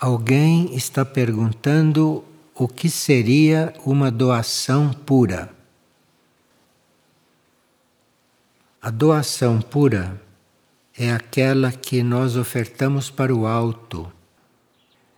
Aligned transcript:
Alguém 0.00 0.76
está 0.76 1.04
perguntando 1.04 2.24
o 2.54 2.68
que 2.68 2.88
seria 2.88 3.74
uma 3.84 4.12
doação 4.12 4.92
pura. 4.92 5.50
A 8.80 8.90
doação 8.90 9.60
pura 9.60 10.22
é 10.96 11.10
aquela 11.10 11.72
que 11.72 12.00
nós 12.00 12.36
ofertamos 12.36 13.10
para 13.10 13.34
o 13.34 13.44
alto. 13.44 14.08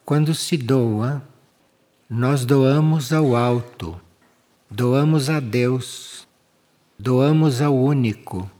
Quando 0.02 0.34
se 0.34 0.56
doa, 0.56 1.22
nós 2.08 2.46
doamos 2.46 3.12
ao 3.12 3.36
alto, 3.36 4.00
doamos 4.70 5.28
a 5.28 5.40
Deus, 5.40 6.26
doamos 6.98 7.60
ao 7.60 7.76
único, 7.76 8.50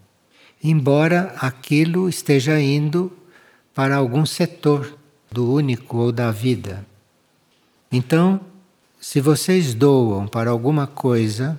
embora 0.63 1.35
aquilo 1.39 2.11
esteja 2.11 2.61
indo 2.61 3.11
para 3.75 3.97
algum 3.97 4.27
setor 4.27 5.00
do 5.31 5.53
único 5.53 5.97
ou 5.99 6.13
da 6.13 6.31
vida. 6.31 6.85
Então, 7.91 8.41
se 9.01 9.21
vocês 9.21 9.75
doam 9.75 10.27
para 10.27 10.51
alguma 10.51 10.87
coisa, 10.87 11.59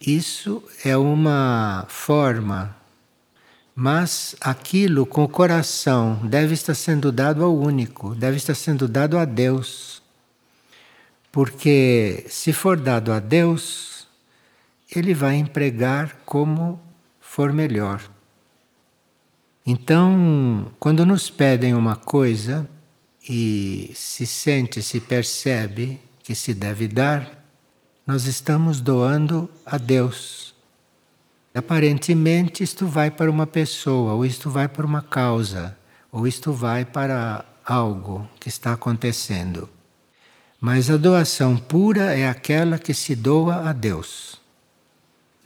isso 0.00 0.62
é 0.84 0.96
uma 0.96 1.86
forma, 1.88 2.76
mas 3.74 4.36
aquilo 4.40 5.06
com 5.06 5.24
o 5.24 5.28
coração 5.28 6.20
deve 6.24 6.54
estar 6.54 6.74
sendo 6.74 7.10
dado 7.10 7.42
ao 7.42 7.56
único, 7.56 8.14
deve 8.14 8.36
estar 8.36 8.54
sendo 8.54 8.86
dado 8.86 9.16
a 9.16 9.24
Deus. 9.24 10.02
Porque 11.30 12.26
se 12.28 12.52
for 12.52 12.78
dado 12.78 13.12
a 13.12 13.18
Deus, 13.18 14.06
ele 14.94 15.14
vai 15.14 15.36
empregar 15.36 16.18
como 16.26 16.78
for 17.20 17.50
melhor. 17.50 18.11
Então, 19.64 20.72
quando 20.80 21.06
nos 21.06 21.30
pedem 21.30 21.74
uma 21.74 21.94
coisa 21.94 22.68
e 23.28 23.92
se 23.94 24.26
sente, 24.26 24.82
se 24.82 24.98
percebe 24.98 26.00
que 26.22 26.34
se 26.34 26.52
deve 26.52 26.88
dar, 26.88 27.44
nós 28.04 28.26
estamos 28.26 28.80
doando 28.80 29.48
a 29.64 29.78
Deus. 29.78 30.52
Aparentemente, 31.54 32.64
isto 32.64 32.88
vai 32.88 33.08
para 33.08 33.30
uma 33.30 33.46
pessoa, 33.46 34.14
ou 34.14 34.26
isto 34.26 34.50
vai 34.50 34.66
para 34.66 34.84
uma 34.84 35.02
causa, 35.02 35.76
ou 36.10 36.26
isto 36.26 36.52
vai 36.52 36.84
para 36.84 37.44
algo 37.64 38.28
que 38.40 38.48
está 38.48 38.72
acontecendo. 38.72 39.68
Mas 40.60 40.90
a 40.90 40.96
doação 40.96 41.56
pura 41.56 42.16
é 42.16 42.28
aquela 42.28 42.78
que 42.78 42.92
se 42.92 43.14
doa 43.14 43.68
a 43.68 43.72
Deus 43.72 44.41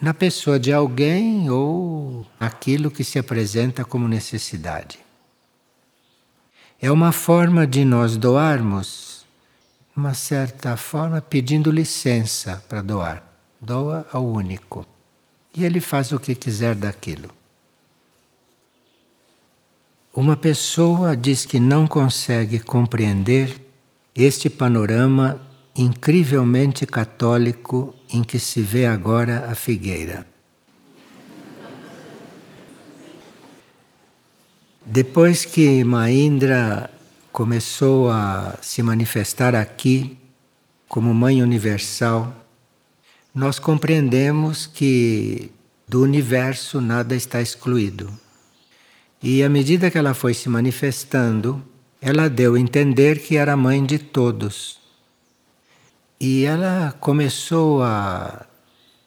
na 0.01 0.13
pessoa 0.13 0.59
de 0.59 0.73
alguém 0.73 1.51
ou 1.51 2.27
aquilo 2.39 2.91
que 2.91 3.03
se 3.03 3.19
apresenta 3.19 3.85
como 3.85 4.07
necessidade. 4.07 4.99
É 6.81 6.91
uma 6.91 7.13
forma 7.13 7.67
de 7.67 7.85
nós 7.85 8.17
doarmos, 8.17 9.25
uma 9.97 10.13
certa 10.13 10.77
forma, 10.77 11.23
pedindo 11.23 11.71
licença 11.71 12.63
para 12.69 12.83
doar. 12.83 13.23
Doa 13.59 14.07
ao 14.13 14.27
único. 14.27 14.87
E 15.55 15.65
ele 15.65 15.81
faz 15.81 16.13
o 16.13 16.21
que 16.21 16.35
quiser 16.35 16.75
daquilo. 16.75 17.31
Uma 20.15 20.37
pessoa 20.37 21.17
diz 21.17 21.47
que 21.47 21.59
não 21.59 21.87
consegue 21.87 22.59
compreender 22.59 23.59
este 24.15 24.51
panorama 24.51 25.41
incrivelmente 25.77 26.87
católico 26.87 27.95
em 28.11 28.25
que 28.25 28.39
se 28.39 28.63
vê 28.63 28.87
agora 28.87 29.47
a 29.51 29.55
figueira. 29.55 30.27
Depois 34.85 35.45
que 35.45 35.85
Maindra 35.85 36.91
começou 37.33 38.09
a 38.09 38.57
se 38.63 38.83
manifestar 38.83 39.55
aqui 39.55 40.17
como 40.89 41.13
Mãe 41.13 41.43
Universal, 41.43 42.35
nós 43.35 43.59
compreendemos 43.59 44.67
que 44.67 45.51
do 45.87 46.03
universo 46.03 46.81
nada 46.81 47.15
está 47.15 47.43
excluído. 47.43 48.11
E 49.23 49.43
à 49.43 49.49
medida 49.49 49.91
que 49.91 49.99
ela 49.99 50.15
foi 50.15 50.33
se 50.33 50.49
manifestando, 50.49 51.63
ela 52.01 52.31
deu 52.31 52.55
a 52.55 52.61
entender 52.61 53.19
que 53.19 53.37
era 53.37 53.57
mãe 53.57 53.85
de 53.85 53.99
todos. 53.99 54.86
E 56.19 56.45
ela 56.45 56.97
começou 56.99 57.83
a 57.83 58.47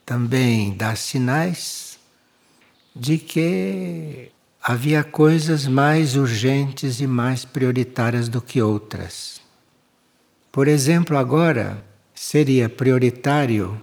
também 0.06 0.76
dar 0.76 0.96
sinais 0.96 2.00
de 2.96 3.18
que 3.18 4.32
havia 4.62 5.04
coisas 5.04 5.66
mais 5.66 6.16
urgentes 6.16 7.00
e 7.00 7.08
mais 7.08 7.46
prioritárias 7.46 8.30
do 8.30 8.42
que 8.42 8.62
outras. 8.62 9.42
Por 10.52 10.68
exemplo, 10.68 11.18
agora 11.18 11.84
seria 12.14 12.70
prioritário 12.70 13.82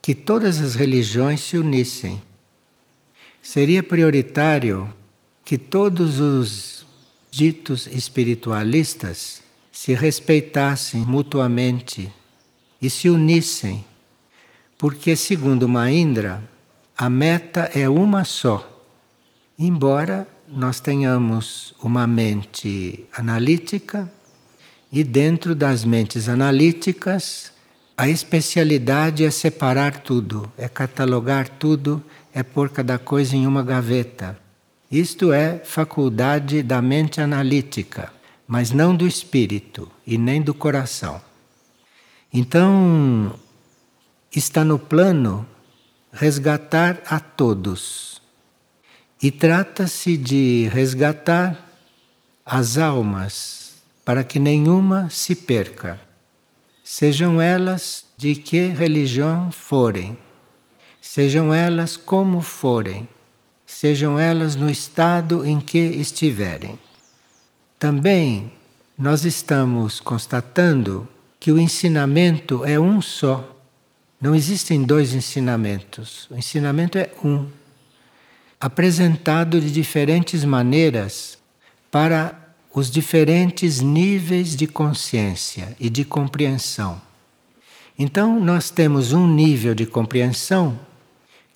que 0.00 0.14
todas 0.14 0.60
as 0.60 0.74
religiões 0.74 1.40
se 1.40 1.56
unissem. 1.56 2.20
Seria 3.40 3.82
prioritário 3.82 4.92
que 5.44 5.56
todos 5.56 6.18
os 6.18 6.86
ditos 7.30 7.86
espiritualistas 7.86 9.42
se 9.70 9.94
respeitassem 9.94 11.00
mutuamente 11.00 12.12
e 12.82 12.90
se 12.90 13.08
unissem, 13.08 13.84
porque, 14.76 15.14
segundo 15.14 15.68
Maindra, 15.68 16.42
a 16.98 17.08
meta 17.08 17.70
é 17.72 17.88
uma 17.88 18.24
só. 18.24 18.68
Embora 19.56 20.26
nós 20.48 20.80
tenhamos 20.80 21.72
uma 21.80 22.06
mente 22.06 23.06
analítica, 23.16 24.12
e 24.90 25.02
dentro 25.02 25.54
das 25.54 25.84
mentes 25.84 26.28
analíticas, 26.28 27.52
a 27.96 28.08
especialidade 28.08 29.24
é 29.24 29.30
separar 29.30 30.00
tudo, 30.00 30.52
é 30.58 30.68
catalogar 30.68 31.48
tudo, 31.48 32.02
é 32.34 32.42
pôr 32.42 32.68
cada 32.68 32.98
coisa 32.98 33.36
em 33.36 33.46
uma 33.46 33.62
gaveta. 33.62 34.38
Isto 34.90 35.32
é 35.32 35.62
faculdade 35.64 36.62
da 36.62 36.82
mente 36.82 37.20
analítica, 37.20 38.12
mas 38.46 38.70
não 38.70 38.94
do 38.94 39.06
espírito 39.06 39.88
e 40.06 40.18
nem 40.18 40.42
do 40.42 40.52
coração. 40.52 41.20
Então, 42.32 43.38
está 44.34 44.64
no 44.64 44.78
plano 44.78 45.46
resgatar 46.12 47.02
a 47.06 47.20
todos. 47.20 48.22
E 49.22 49.30
trata-se 49.30 50.16
de 50.16 50.68
resgatar 50.72 51.56
as 52.44 52.78
almas 52.78 53.74
para 54.04 54.24
que 54.24 54.38
nenhuma 54.38 55.08
se 55.10 55.34
perca, 55.34 56.00
sejam 56.82 57.40
elas 57.40 58.04
de 58.16 58.34
que 58.34 58.66
religião 58.66 59.52
forem, 59.52 60.18
sejam 61.00 61.54
elas 61.54 61.96
como 61.96 62.40
forem, 62.40 63.08
sejam 63.64 64.18
elas 64.18 64.56
no 64.56 64.68
estado 64.68 65.46
em 65.46 65.60
que 65.60 65.78
estiverem. 65.78 66.78
Também 67.78 68.52
nós 68.98 69.24
estamos 69.24 70.00
constatando 70.00 71.08
que 71.42 71.50
o 71.50 71.58
ensinamento 71.58 72.64
é 72.64 72.78
um 72.78 73.02
só. 73.02 73.56
Não 74.20 74.32
existem 74.32 74.84
dois 74.84 75.12
ensinamentos. 75.12 76.28
O 76.30 76.36
ensinamento 76.36 76.96
é 76.96 77.10
um, 77.24 77.48
apresentado 78.60 79.60
de 79.60 79.68
diferentes 79.72 80.44
maneiras 80.44 81.36
para 81.90 82.54
os 82.72 82.88
diferentes 82.88 83.80
níveis 83.80 84.54
de 84.54 84.68
consciência 84.68 85.76
e 85.80 85.90
de 85.90 86.04
compreensão. 86.04 87.02
Então, 87.98 88.38
nós 88.38 88.70
temos 88.70 89.12
um 89.12 89.26
nível 89.26 89.74
de 89.74 89.84
compreensão 89.84 90.78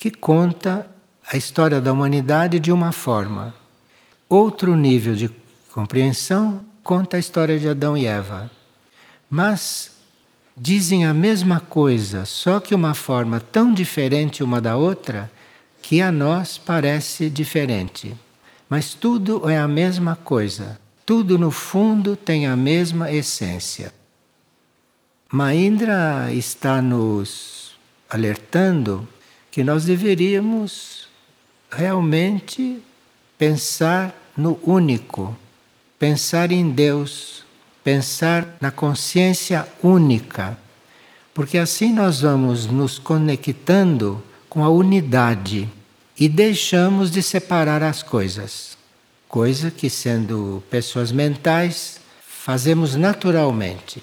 que 0.00 0.10
conta 0.10 0.90
a 1.30 1.36
história 1.36 1.80
da 1.80 1.92
humanidade 1.92 2.58
de 2.58 2.72
uma 2.72 2.90
forma. 2.90 3.54
Outro 4.28 4.74
nível 4.74 5.14
de 5.14 5.30
compreensão 5.72 6.64
conta 6.82 7.16
a 7.16 7.20
história 7.20 7.56
de 7.56 7.68
Adão 7.68 7.96
e 7.96 8.04
Eva. 8.04 8.55
Mas 9.28 9.90
dizem 10.56 11.04
a 11.04 11.12
mesma 11.12 11.60
coisa, 11.60 12.24
só 12.24 12.60
que 12.60 12.74
uma 12.74 12.94
forma 12.94 13.40
tão 13.40 13.72
diferente 13.72 14.42
uma 14.42 14.60
da 14.60 14.76
outra 14.76 15.30
que 15.82 16.00
a 16.00 16.10
nós 16.10 16.58
parece 16.58 17.30
diferente. 17.30 18.16
Mas 18.68 18.94
tudo 18.94 19.48
é 19.48 19.56
a 19.58 19.68
mesma 19.68 20.16
coisa. 20.16 20.80
Tudo 21.04 21.38
no 21.38 21.52
fundo 21.52 22.16
tem 22.16 22.46
a 22.46 22.56
mesma 22.56 23.12
essência. 23.12 23.94
Maindra 25.30 26.32
está 26.32 26.82
nos 26.82 27.76
alertando 28.10 29.06
que 29.50 29.62
nós 29.62 29.84
deveríamos 29.84 31.08
realmente 31.70 32.82
pensar 33.38 34.14
no 34.36 34.58
único, 34.62 35.36
pensar 35.98 36.50
em 36.50 36.70
Deus, 36.70 37.44
pensar 37.86 38.56
na 38.60 38.72
consciência 38.72 39.64
única, 39.80 40.58
porque 41.32 41.56
assim 41.56 41.92
nós 41.92 42.20
vamos 42.20 42.66
nos 42.66 42.98
conectando 42.98 44.20
com 44.48 44.64
a 44.64 44.68
unidade 44.68 45.68
e 46.18 46.28
deixamos 46.28 47.12
de 47.12 47.22
separar 47.22 47.84
as 47.84 48.02
coisas. 48.02 48.76
Coisa 49.28 49.70
que, 49.70 49.88
sendo 49.88 50.64
pessoas 50.68 51.12
mentais, 51.12 52.00
fazemos 52.26 52.96
naturalmente. 52.96 54.02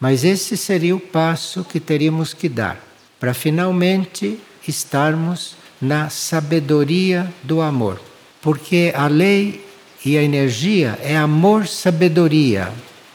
Mas 0.00 0.24
esse 0.24 0.56
seria 0.56 0.96
o 0.96 0.98
passo 0.98 1.62
que 1.62 1.78
teríamos 1.78 2.34
que 2.34 2.48
dar 2.48 2.84
para 3.20 3.32
finalmente 3.32 4.40
estarmos 4.66 5.54
na 5.80 6.10
sabedoria 6.10 7.32
do 7.44 7.60
amor. 7.60 8.00
Porque 8.42 8.92
a 8.92 9.06
lei 9.06 9.64
e 10.04 10.18
a 10.18 10.22
energia 10.22 10.98
é 11.00 11.16
amor-sabedoria, 11.16 12.72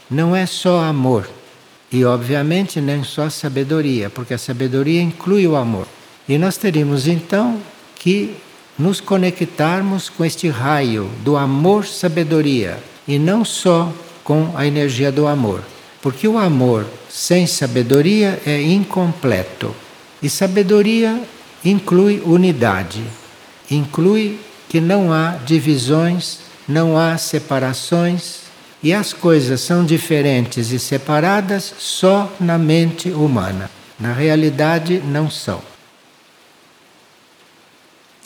não 0.09 0.35
é 0.35 0.45
só 0.45 0.81
amor. 0.81 1.29
E 1.91 2.05
obviamente 2.05 2.79
nem 2.79 3.03
só 3.03 3.29
sabedoria, 3.29 4.09
porque 4.09 4.33
a 4.33 4.37
sabedoria 4.37 5.01
inclui 5.01 5.47
o 5.47 5.55
amor. 5.55 5.87
E 6.27 6.37
nós 6.37 6.57
teríamos 6.57 7.07
então 7.07 7.59
que 7.95 8.35
nos 8.77 9.01
conectarmos 9.01 10.07
com 10.09 10.23
este 10.23 10.47
raio 10.47 11.09
do 11.23 11.35
amor-sabedoria 11.35 12.77
e 13.07 13.19
não 13.19 13.43
só 13.43 13.91
com 14.23 14.53
a 14.55 14.65
energia 14.65 15.11
do 15.11 15.27
amor. 15.27 15.61
Porque 16.01 16.27
o 16.27 16.37
amor 16.37 16.85
sem 17.09 17.45
sabedoria 17.45 18.39
é 18.45 18.61
incompleto. 18.61 19.75
E 20.21 20.29
sabedoria 20.29 21.21
inclui 21.65 22.21
unidade, 22.25 23.03
inclui 23.69 24.39
que 24.69 24.79
não 24.79 25.11
há 25.11 25.31
divisões, 25.45 26.39
não 26.67 26.97
há 26.97 27.17
separações, 27.17 28.48
e 28.81 28.93
as 28.93 29.11
coisas 29.11 29.61
são 29.61 29.85
diferentes 29.85 30.71
e 30.71 30.79
separadas 30.79 31.73
só 31.77 32.31
na 32.39 32.57
mente 32.57 33.09
humana. 33.09 33.69
Na 33.99 34.13
realidade, 34.13 34.99
não 34.99 35.29
são. 35.29 35.61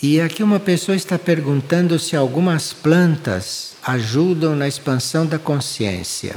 E 0.01 0.19
aqui 0.21 0.43
uma 0.43 0.59
pessoa 0.59 0.95
está 0.95 1.17
perguntando 1.17 1.97
se 1.97 2.15
algumas 2.15 2.73
plantas 2.73 3.75
ajudam 3.81 4.55
na 4.55 4.67
expansão 4.67 5.25
da 5.25 5.39
consciência. 5.39 6.35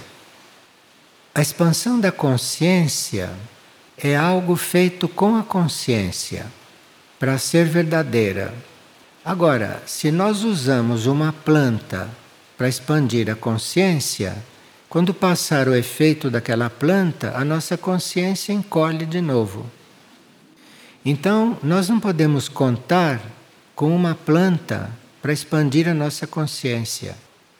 A 1.35 1.43
expansão 1.43 2.01
da 2.01 2.11
consciência 2.11 3.31
é 3.99 4.17
algo 4.17 4.57
feito 4.57 5.09
com 5.09 5.37
a 5.37 5.43
consciência 5.43 6.47
para 7.19 7.37
ser 7.39 7.67
verdadeira. 7.67 8.55
Agora, 9.25 9.83
se 9.85 10.11
nós 10.11 10.45
usamos 10.45 11.07
uma 11.07 11.33
planta 11.33 12.09
para 12.56 12.69
expandir 12.69 13.31
a 13.31 13.35
consciência, 13.35 14.37
quando 14.88 15.12
passar 15.12 15.69
o 15.69 15.75
efeito 15.75 16.31
daquela 16.31 16.70
planta, 16.70 17.32
a 17.37 17.44
nossa 17.44 17.76
consciência 17.76 18.53
encolhe 18.53 19.05
de 19.05 19.20
novo. 19.20 19.70
Então, 21.05 21.58
nós 21.62 21.88
não 21.88 22.00
podemos 22.00 22.49
contar 22.49 23.20
com 23.75 23.94
uma 23.94 24.14
planta 24.14 24.91
para 25.20 25.32
expandir 25.32 25.88
a 25.88 25.94
nossa 25.94 26.26
consciência. 26.26 27.17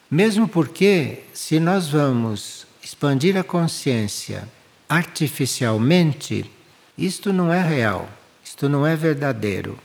Mesmo 0.09 0.47
porque, 0.47 1.23
se 1.33 1.59
nós 1.59 1.89
vamos 1.89 2.65
expandir 2.81 3.37
a 3.37 3.43
consciência 3.43 4.47
artificialmente, 4.89 6.49
isto 6.97 7.31
não 7.31 7.53
é 7.53 7.61
real, 7.61 8.09
isto 8.43 8.67
não 8.69 8.87
é 8.87 8.95
verdadeiro. 8.95 9.77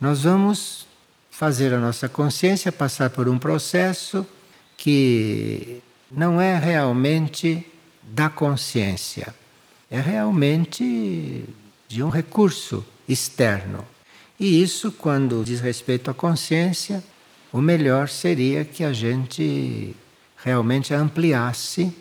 Nós 0.00 0.22
vamos 0.22 0.86
fazer 1.42 1.74
a 1.74 1.80
nossa 1.80 2.08
consciência 2.08 2.70
passar 2.70 3.10
por 3.10 3.28
um 3.28 3.36
processo 3.36 4.24
que 4.76 5.82
não 6.08 6.40
é 6.40 6.56
realmente 6.56 7.66
da 8.00 8.30
consciência, 8.30 9.34
é 9.90 10.00
realmente 10.00 11.44
de 11.88 12.00
um 12.00 12.08
recurso 12.08 12.86
externo. 13.08 13.84
E 14.38 14.62
isso, 14.62 14.92
quando 14.92 15.42
diz 15.44 15.58
respeito 15.58 16.12
à 16.12 16.14
consciência, 16.14 17.02
o 17.52 17.60
melhor 17.60 18.08
seria 18.08 18.64
que 18.64 18.84
a 18.84 18.92
gente 18.92 19.96
realmente 20.44 20.94
ampliasse 20.94 21.92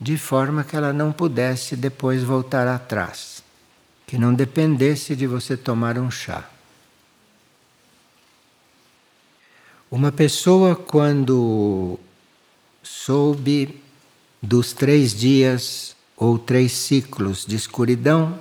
de 0.00 0.16
forma 0.16 0.64
que 0.64 0.74
ela 0.74 0.94
não 0.94 1.12
pudesse 1.12 1.76
depois 1.76 2.24
voltar 2.24 2.66
atrás, 2.66 3.42
que 4.06 4.16
não 4.16 4.32
dependesse 4.32 5.14
de 5.14 5.26
você 5.26 5.58
tomar 5.58 5.98
um 5.98 6.10
chá. 6.10 6.48
Uma 9.92 10.10
pessoa, 10.10 10.74
quando 10.74 12.00
soube 12.82 13.78
dos 14.40 14.72
três 14.72 15.14
dias 15.14 15.94
ou 16.16 16.38
três 16.38 16.72
ciclos 16.72 17.44
de 17.44 17.56
escuridão, 17.56 18.38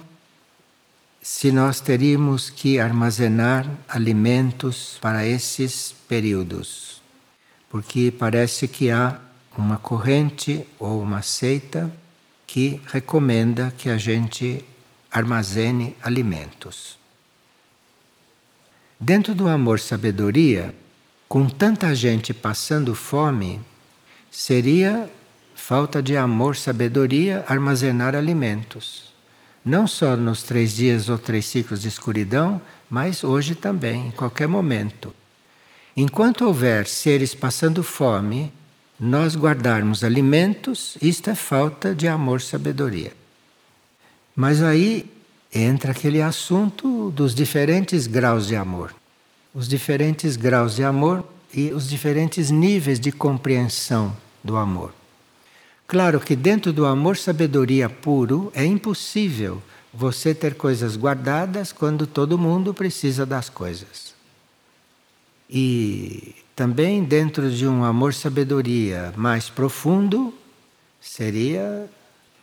se 1.21 1.51
nós 1.51 1.81
teríamos 1.81 2.50
que 2.50 2.80
armazenar 2.80 3.69
alimentos 3.86 4.98
para 5.01 5.27
esses 5.27 5.94
períodos. 6.07 7.01
Porque 7.69 8.13
parece 8.18 8.65
que 8.65 8.89
há 8.89 9.19
uma 9.57 9.77
corrente 9.77 10.65
ou 10.80 11.01
uma 11.01 11.21
seita 11.21 11.92
que 12.48 12.80
recomenda 12.88 13.74
que 13.77 13.89
a 13.89 13.98
gente 13.98 14.63
armazene 15.12 15.98
alimentos. 16.01 16.98
Dentro 18.98 19.36
do 19.36 19.50
amor-sabedoria, 19.50 20.74
com 21.31 21.48
tanta 21.48 21.95
gente 21.95 22.33
passando 22.33 22.94
fome, 22.94 23.62
seria 24.30 25.10
falta 25.56 26.04
de 26.04 26.18
amor, 26.18 26.57
sabedoria, 26.57 27.45
armazenar 27.48 28.18
alimentos. 28.18 29.13
Não 29.63 29.88
só 29.88 30.18
nos 30.18 30.44
três 30.44 30.75
dias 30.75 31.07
ou 31.07 31.18
três 31.18 31.45
ciclos 31.45 31.81
de 31.81 31.88
escuridão, 31.88 32.62
mas 32.89 33.24
hoje 33.24 33.56
também, 33.56 34.07
em 34.07 34.12
qualquer 34.12 34.45
momento. 34.45 35.16
Enquanto 35.95 36.44
houver 36.44 36.86
seres 36.86 37.34
passando 37.34 37.81
fome, 37.81 38.51
nós 39.00 39.34
guardarmos 39.34 40.04
alimentos, 40.04 40.98
isto 41.01 41.30
é 41.30 41.36
falta 41.36 41.95
de 41.95 42.10
amor, 42.10 42.42
sabedoria. 42.42 43.13
Mas 44.36 44.62
aí 44.62 45.10
entra 45.54 45.94
aquele 45.94 46.22
assunto 46.22 47.10
dos 47.12 47.34
diferentes 47.34 48.06
graus 48.06 48.48
de 48.48 48.57
amor 48.57 48.94
os 49.53 49.68
diferentes 49.68 50.36
graus 50.36 50.75
de 50.75 50.83
amor 50.83 51.24
e 51.53 51.71
os 51.71 51.89
diferentes 51.89 52.50
níveis 52.50 53.00
de 53.00 53.12
compreensão 53.12 54.15
do 54.44 54.56
amor. 54.56 54.94
Claro 55.88 56.19
que 56.19 56.36
dentro 56.36 56.71
do 56.71 56.86
amor 56.86 57.18
sabedoria 57.18 57.89
puro 57.89 58.51
é 58.56 58.63
impossível 58.63 59.62
você 59.94 60.33
ter 60.33 60.56
coisas 60.56 60.95
guardadas 60.95 61.74
quando 61.74 62.07
todo 62.07 62.38
mundo 62.38 62.74
precisa 62.74 63.25
das 63.25 63.50
coisas. 63.50 64.15
E 65.50 66.33
também 66.56 67.03
dentro 67.03 67.51
de 67.51 67.68
um 67.68 67.83
amor 67.83 68.13
sabedoria 68.13 69.13
mais 69.17 69.50
profundo 69.50 70.34
seria 71.01 71.89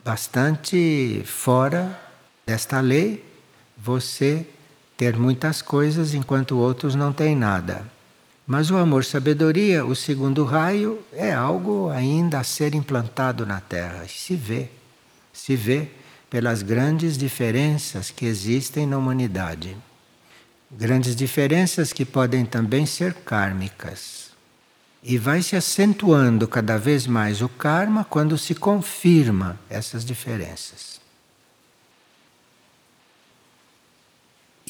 bastante 0.05 1.23
fora 1.25 1.99
desta 2.47 2.81
lei 2.81 3.25
você 3.77 4.47
ter 4.99 5.17
muitas 5.17 5.63
coisas 5.63 6.13
enquanto 6.13 6.59
outros 6.59 6.97
não 6.97 7.13
têm 7.13 7.37
nada. 7.37 7.87
Mas 8.45 8.69
o 8.69 8.77
amor-sabedoria, 8.77 9.87
o 9.87 9.95
segundo 9.95 10.43
raio, 10.43 10.99
é 11.13 11.33
algo 11.33 11.89
ainda 11.89 12.41
a 12.41 12.45
ser 12.45 12.75
implantado 12.75 13.47
na 13.47 13.61
Terra. 13.61 14.05
Se 14.09 14.35
vê, 14.35 14.69
se 15.33 15.55
vê 15.55 15.89
pelas 16.29 16.63
grandes 16.63 17.17
diferenças 17.17 18.11
que 18.11 18.27
existem 18.27 18.89
na 18.89 18.99
humanidade. 18.99 19.77
Grandes 20.69 21.15
diferenças 21.15 21.93
que 21.93 22.05
podem 22.05 22.45
também 22.45 22.85
ser 22.85 23.15
kármicas. 23.15 24.33
E 25.01 25.17
vai 25.17 25.43
se 25.43 25.55
acentuando 25.55 26.49
cada 26.49 26.77
vez 26.77 27.07
mais 27.07 27.41
o 27.41 27.49
karma 27.49 28.05
quando 28.05 28.37
se 28.37 28.53
confirma 28.53 29.61
essas 29.71 30.05
diferenças. 30.05 30.98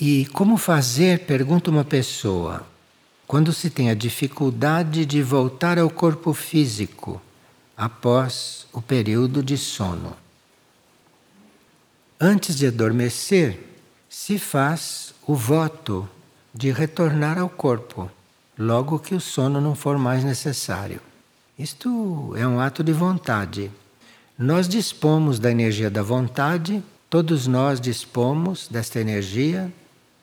E 0.00 0.26
como 0.26 0.56
fazer, 0.56 1.26
pergunta 1.26 1.72
uma 1.72 1.84
pessoa, 1.84 2.64
quando 3.26 3.52
se 3.52 3.68
tem 3.68 3.90
a 3.90 3.94
dificuldade 3.94 5.04
de 5.04 5.20
voltar 5.24 5.76
ao 5.76 5.90
corpo 5.90 6.32
físico 6.32 7.20
após 7.76 8.68
o 8.72 8.80
período 8.80 9.42
de 9.42 9.58
sono? 9.58 10.16
Antes 12.20 12.54
de 12.56 12.68
adormecer, 12.68 13.58
se 14.08 14.38
faz 14.38 15.12
o 15.26 15.34
voto 15.34 16.08
de 16.54 16.70
retornar 16.70 17.36
ao 17.36 17.48
corpo, 17.48 18.08
logo 18.56 19.00
que 19.00 19.16
o 19.16 19.20
sono 19.20 19.60
não 19.60 19.74
for 19.74 19.98
mais 19.98 20.22
necessário. 20.22 21.00
Isto 21.58 22.36
é 22.36 22.46
um 22.46 22.60
ato 22.60 22.84
de 22.84 22.92
vontade. 22.92 23.68
Nós 24.38 24.68
dispomos 24.68 25.40
da 25.40 25.50
energia 25.50 25.90
da 25.90 26.04
vontade, 26.04 26.84
todos 27.10 27.48
nós 27.48 27.80
dispomos 27.80 28.68
desta 28.68 29.00
energia 29.00 29.72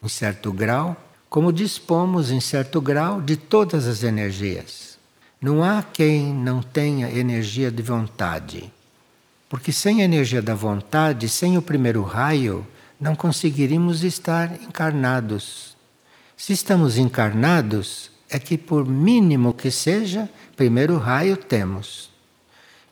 em 0.05 0.09
certo 0.09 0.53
grau, 0.53 0.95
como 1.29 1.51
dispomos 1.51 2.31
em 2.31 2.39
certo 2.39 2.79
grau 2.79 3.19
de 3.19 3.35
todas 3.35 3.87
as 3.87 4.03
energias. 4.03 4.97
Não 5.41 5.63
há 5.63 5.83
quem 5.83 6.33
não 6.33 6.61
tenha 6.61 7.09
energia 7.11 7.69
de 7.69 7.81
vontade. 7.83 8.71
Porque 9.49 9.71
sem 9.71 10.01
a 10.01 10.05
energia 10.05 10.41
da 10.41 10.55
vontade, 10.55 11.27
sem 11.27 11.57
o 11.57 11.61
primeiro 11.61 12.03
raio, 12.03 12.65
não 12.99 13.15
conseguiríamos 13.15 14.03
estar 14.03 14.53
encarnados. 14.61 15.75
Se 16.37 16.53
estamos 16.53 16.97
encarnados, 16.97 18.11
é 18.29 18.39
que 18.39 18.57
por 18.57 18.87
mínimo 18.87 19.53
que 19.53 19.69
seja, 19.69 20.29
primeiro 20.55 20.97
raio 20.97 21.35
temos. 21.35 22.09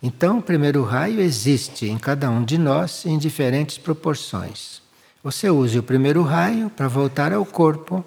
Então, 0.02 0.40
o 0.40 0.42
primeiro 0.42 0.84
raio 0.84 1.22
existe 1.22 1.86
em 1.86 1.98
cada 1.98 2.30
um 2.30 2.44
de 2.44 2.58
nós 2.58 3.06
em 3.06 3.18
diferentes 3.18 3.78
proporções. 3.78 4.83
Você 5.24 5.50
use 5.50 5.80
o 5.80 5.84
primeiro 5.84 6.22
raio 6.22 6.70
para 6.70 6.90
voltar 6.90 7.32
ao 7.32 7.46
corpo 7.46 8.06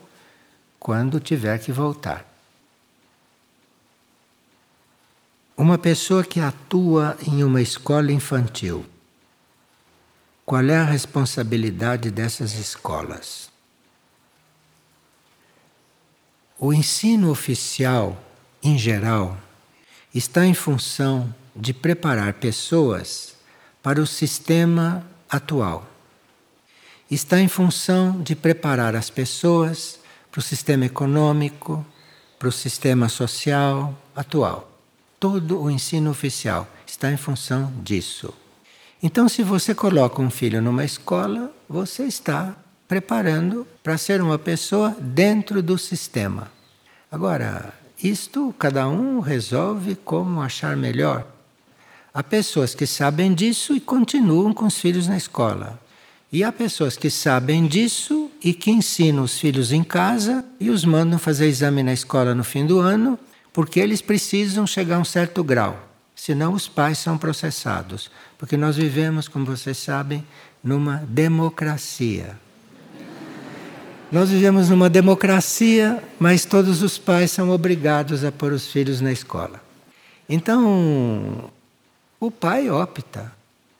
quando 0.78 1.18
tiver 1.18 1.58
que 1.58 1.72
voltar. 1.72 2.26
Uma 5.56 5.78
pessoa 5.78 6.22
que 6.22 6.38
atua 6.38 7.16
em 7.26 7.42
uma 7.42 7.62
escola 7.62 8.12
infantil, 8.12 8.84
qual 10.44 10.62
é 10.64 10.76
a 10.76 10.84
responsabilidade 10.84 12.10
dessas 12.10 12.52
escolas? 12.52 13.50
O 16.58 16.74
ensino 16.74 17.30
oficial, 17.30 18.22
em 18.62 18.76
geral, 18.76 19.38
está 20.14 20.44
em 20.44 20.54
função 20.54 21.34
de 21.54 21.72
preparar 21.72 22.34
pessoas 22.34 23.34
para 23.82 24.00
o 24.00 24.06
sistema 24.06 25.02
atual. 25.30 25.95
Está 27.08 27.40
em 27.40 27.46
função 27.46 28.20
de 28.20 28.34
preparar 28.34 28.96
as 28.96 29.10
pessoas 29.10 30.00
para 30.30 30.40
o 30.40 30.42
sistema 30.42 30.86
econômico, 30.86 31.86
para 32.36 32.48
o 32.48 32.52
sistema 32.52 33.08
social 33.08 33.94
atual. 34.14 34.68
Todo 35.20 35.62
o 35.62 35.70
ensino 35.70 36.10
oficial 36.10 36.68
está 36.84 37.12
em 37.12 37.16
função 37.16 37.72
disso. 37.82 38.34
Então, 39.00 39.28
se 39.28 39.44
você 39.44 39.72
coloca 39.72 40.20
um 40.20 40.30
filho 40.30 40.60
numa 40.60 40.84
escola, 40.84 41.52
você 41.68 42.04
está 42.04 42.56
preparando 42.88 43.66
para 43.84 43.96
ser 43.96 44.20
uma 44.20 44.38
pessoa 44.38 44.96
dentro 45.00 45.62
do 45.62 45.78
sistema. 45.78 46.50
Agora, 47.10 47.72
isto 48.02 48.52
cada 48.58 48.88
um 48.88 49.20
resolve 49.20 49.94
como 49.94 50.42
achar 50.42 50.76
melhor. 50.76 51.24
Há 52.12 52.22
pessoas 52.22 52.74
que 52.74 52.86
sabem 52.86 53.32
disso 53.32 53.76
e 53.76 53.80
continuam 53.80 54.52
com 54.52 54.66
os 54.66 54.78
filhos 54.78 55.06
na 55.06 55.16
escola. 55.16 55.85
E 56.32 56.42
há 56.42 56.50
pessoas 56.50 56.96
que 56.96 57.08
sabem 57.08 57.66
disso 57.66 58.30
e 58.42 58.52
que 58.52 58.70
ensinam 58.70 59.22
os 59.22 59.38
filhos 59.38 59.72
em 59.72 59.84
casa 59.84 60.44
e 60.58 60.70
os 60.70 60.84
mandam 60.84 61.18
fazer 61.18 61.46
exame 61.46 61.82
na 61.82 61.92
escola 61.92 62.34
no 62.34 62.42
fim 62.42 62.66
do 62.66 62.80
ano, 62.80 63.18
porque 63.52 63.78
eles 63.80 64.02
precisam 64.02 64.66
chegar 64.66 64.96
a 64.96 65.00
um 65.00 65.04
certo 65.04 65.42
grau. 65.44 65.88
Senão 66.14 66.52
os 66.52 66.66
pais 66.66 66.98
são 66.98 67.16
processados. 67.16 68.10
Porque 68.38 68.56
nós 68.56 68.76
vivemos, 68.76 69.28
como 69.28 69.44
vocês 69.44 69.76
sabem, 69.76 70.24
numa 70.62 70.96
democracia. 71.08 72.36
Nós 74.10 74.30
vivemos 74.30 74.68
numa 74.70 74.88
democracia, 74.88 76.02
mas 76.18 76.44
todos 76.44 76.82
os 76.82 76.96
pais 76.96 77.30
são 77.30 77.50
obrigados 77.50 78.24
a 78.24 78.32
pôr 78.32 78.52
os 78.52 78.66
filhos 78.66 79.00
na 79.00 79.12
escola. 79.12 79.60
Então, 80.28 81.50
o 82.18 82.30
pai 82.30 82.70
opta. 82.70 83.35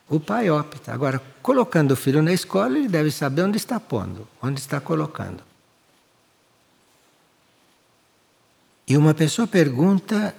O 0.08 0.20
pai 0.20 0.48
opta. 0.50 0.92
Agora, 0.92 1.20
colocando 1.42 1.92
o 1.92 1.96
filho 1.96 2.22
na 2.22 2.32
escola, 2.32 2.78
ele 2.78 2.88
deve 2.88 3.10
saber 3.10 3.42
onde 3.42 3.56
está 3.56 3.80
pondo, 3.80 4.26
onde 4.40 4.60
está 4.60 4.80
colocando. 4.80 5.42
E 8.86 8.96
uma 8.96 9.12
pessoa 9.12 9.48
pergunta 9.48 10.34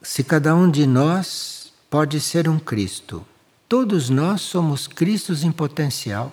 se 0.00 0.22
cada 0.22 0.54
um 0.54 0.70
de 0.70 0.86
nós 0.86 1.72
pode 1.90 2.20
ser 2.20 2.48
um 2.48 2.58
Cristo. 2.58 3.26
Todos 3.68 4.08
nós 4.08 4.42
somos 4.42 4.86
Cristos 4.86 5.42
em 5.42 5.50
potencial. 5.50 6.32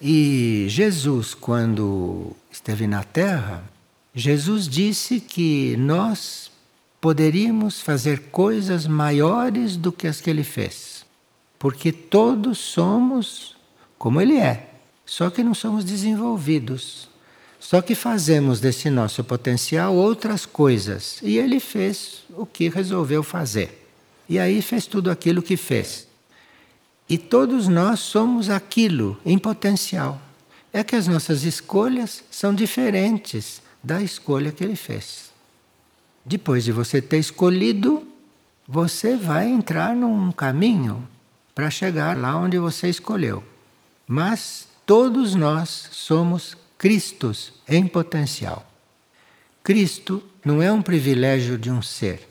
E 0.00 0.66
Jesus, 0.68 1.32
quando 1.32 2.36
esteve 2.50 2.86
na 2.86 3.02
Terra, 3.02 3.64
Jesus 4.14 4.68
disse 4.68 5.20
que 5.20 5.74
nós 5.78 6.50
poderíamos 7.00 7.80
fazer 7.80 8.24
coisas 8.30 8.86
maiores 8.86 9.76
do 9.76 9.90
que 9.90 10.06
as 10.06 10.20
que 10.20 10.28
ele 10.28 10.44
fez. 10.44 10.97
Porque 11.58 11.92
todos 11.92 12.58
somos 12.58 13.56
como 13.98 14.20
ele 14.20 14.36
é, 14.36 14.70
só 15.04 15.28
que 15.28 15.42
não 15.42 15.54
somos 15.54 15.84
desenvolvidos. 15.84 17.08
Só 17.58 17.82
que 17.82 17.94
fazemos 17.94 18.60
desse 18.60 18.88
nosso 18.88 19.24
potencial 19.24 19.94
outras 19.94 20.46
coisas. 20.46 21.18
E 21.22 21.36
ele 21.36 21.58
fez 21.58 22.22
o 22.30 22.46
que 22.46 22.68
resolveu 22.68 23.22
fazer. 23.22 23.86
E 24.28 24.38
aí 24.38 24.62
fez 24.62 24.86
tudo 24.86 25.10
aquilo 25.10 25.42
que 25.42 25.56
fez. 25.56 26.06
E 27.08 27.18
todos 27.18 27.66
nós 27.66 28.00
somos 28.00 28.48
aquilo 28.48 29.18
em 29.24 29.38
potencial. 29.38 30.20
É 30.72 30.84
que 30.84 30.94
as 30.94 31.08
nossas 31.08 31.42
escolhas 31.42 32.22
são 32.30 32.54
diferentes 32.54 33.60
da 33.82 34.02
escolha 34.02 34.52
que 34.52 34.62
ele 34.62 34.76
fez. 34.76 35.32
Depois 36.24 36.62
de 36.62 36.70
você 36.70 37.00
ter 37.00 37.18
escolhido, 37.18 38.06
você 38.66 39.16
vai 39.16 39.48
entrar 39.48 39.96
num 39.96 40.30
caminho 40.30 41.08
para 41.58 41.70
chegar 41.70 42.16
lá 42.16 42.36
onde 42.36 42.56
você 42.56 42.88
escolheu. 42.88 43.42
Mas 44.06 44.68
todos 44.86 45.34
nós 45.34 45.88
somos 45.90 46.56
Cristos 46.78 47.52
em 47.68 47.84
potencial. 47.84 48.64
Cristo 49.64 50.22
não 50.44 50.62
é 50.62 50.70
um 50.70 50.80
privilégio 50.80 51.58
de 51.58 51.68
um 51.68 51.82
ser. 51.82 52.28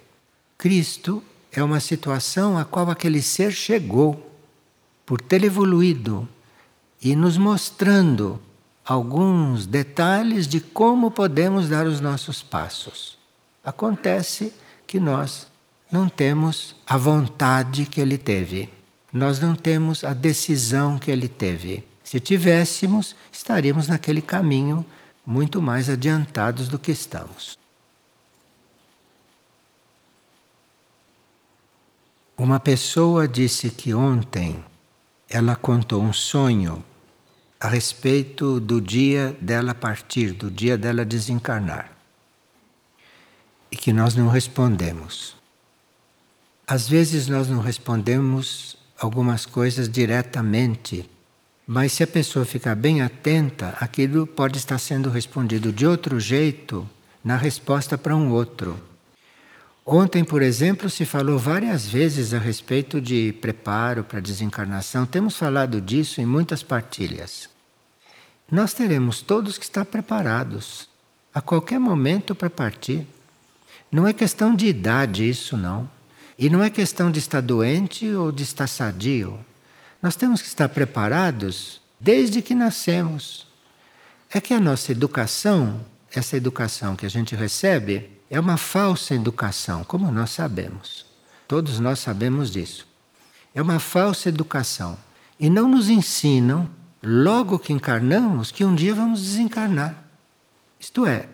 Cristo 0.58 1.22
é 1.52 1.62
uma 1.62 1.82
situação 1.82 2.58
a 2.58 2.64
qual 2.64 2.90
aquele 2.90 3.22
ser 3.22 3.52
chegou 3.52 4.34
por 5.06 5.20
ter 5.20 5.44
evoluído 5.44 6.26
e 7.02 7.14
nos 7.14 7.38
mostrando 7.38 8.42
alguns 8.86 9.66
detalhes 9.66 10.48
de 10.48 10.62
como 10.62 11.12
podemos 11.12 11.68
dar 11.68 11.86
os 11.86 12.00
nossos 12.00 12.42
passos. 12.42 13.18
Acontece 13.62 14.54
que 14.88 15.02
nós 15.02 15.48
não 15.92 16.08
temos 16.08 16.78
a 16.88 16.96
vontade 16.96 17.86
que 17.86 18.00
ele 18.00 18.18
teve. 18.18 18.77
Nós 19.18 19.40
não 19.40 19.56
temos 19.56 20.04
a 20.04 20.14
decisão 20.14 21.00
que 21.00 21.10
ele 21.10 21.28
teve. 21.28 21.84
Se 22.04 22.20
tivéssemos, 22.20 23.16
estaríamos 23.32 23.88
naquele 23.88 24.22
caminho 24.22 24.86
muito 25.26 25.60
mais 25.60 25.90
adiantados 25.90 26.68
do 26.68 26.78
que 26.78 26.92
estamos. 26.92 27.58
Uma 32.38 32.60
pessoa 32.60 33.28
disse 33.28 33.72
que 33.72 33.92
ontem 33.92 34.64
ela 35.28 35.56
contou 35.56 36.04
um 36.04 36.14
sonho 36.14 36.86
a 37.60 37.68
respeito 37.68 38.60
do 38.60 38.80
dia 38.80 39.36
dela 39.42 39.74
partir, 39.74 40.32
do 40.32 40.52
dia 40.52 40.78
dela 40.78 41.04
desencarnar 41.04 41.92
e 43.72 43.76
que 43.76 43.92
nós 43.92 44.14
não 44.14 44.28
respondemos. 44.28 45.36
Às 46.68 46.88
vezes 46.88 47.28
nós 47.28 47.50
não 47.50 47.60
respondemos 47.62 48.78
algumas 49.00 49.46
coisas 49.46 49.90
diretamente, 49.90 51.10
mas 51.66 51.92
se 51.92 52.04
a 52.04 52.08
pessoa 52.08 52.46
ficar 52.46 52.76
bem 52.76 53.02
atenta, 53.02 53.76
aquilo 53.80 54.26
pode 54.26 54.58
estar 54.58 54.80
sendo 54.80 55.10
respondido 55.10 55.72
de 55.72 55.86
outro 55.86 56.20
jeito 56.20 56.88
na 57.24 57.36
resposta 57.36 57.98
para 57.98 58.16
um 58.16 58.32
outro. 58.32 58.82
Ontem, 59.86 60.24
por 60.24 60.42
exemplo, 60.42 60.90
se 60.90 61.06
falou 61.06 61.38
várias 61.38 61.88
vezes 61.88 62.34
a 62.34 62.38
respeito 62.38 63.00
de 63.00 63.34
preparo 63.40 64.04
para 64.04 64.20
desencarnação. 64.20 65.06
Temos 65.06 65.38
falado 65.38 65.80
disso 65.80 66.20
em 66.20 66.26
muitas 66.26 66.64
partilhas. 66.64 67.50
Nós 68.52 68.74
teremos 68.74 69.22
todos 69.22 69.58
que 69.58 69.66
estar 69.66 69.86
preparados 69.86 70.90
a 71.34 71.42
qualquer 71.42 71.80
momento 71.80 72.34
para 72.34 72.50
partir. 72.50 73.06
Não 73.92 74.08
é 74.08 74.14
questão 74.14 74.56
de 74.56 74.68
idade 74.68 75.30
isso, 75.30 75.56
não. 75.56 75.90
E 76.38 76.50
não 76.50 76.64
é 76.64 76.70
questão 76.70 77.10
de 77.10 77.18
estar 77.18 77.42
doente 77.42 78.08
ou 78.10 78.32
de 78.32 78.44
estar 78.44 78.68
sadio. 78.68 79.40
Nós 80.02 80.16
temos 80.16 80.42
que 80.42 80.48
estar 80.48 80.70
preparados 80.70 81.82
desde 82.00 82.42
que 82.42 82.54
nascemos. 82.54 83.48
É 84.30 84.40
que 84.40 84.54
a 84.54 84.60
nossa 84.60 84.92
educação, 84.92 85.84
essa 86.14 86.38
educação 86.38 86.96
que 86.96 87.06
a 87.06 87.10
gente 87.10 87.36
recebe, 87.36 88.12
é 88.30 88.40
uma 88.40 88.58
falsa 88.58 89.16
educação, 89.16 89.84
como 89.84 90.12
nós 90.12 90.30
sabemos. 90.30 91.06
Todos 91.48 91.80
nós 91.80 92.00
sabemos 92.00 92.52
disso. 92.52 92.88
É 93.56 93.62
uma 93.62 93.80
falsa 93.80 94.30
educação. 94.30 94.98
E 95.40 95.50
não 95.50 95.68
nos 95.68 95.90
ensinam, 95.90 96.70
logo 97.02 97.58
que 97.58 97.74
encarnamos, 97.74 98.52
que 98.52 98.66
um 98.66 98.76
dia 98.76 98.94
vamos 98.94 99.22
desencarnar. 99.22 100.04
Isto 100.80 101.06
é, 101.06 101.28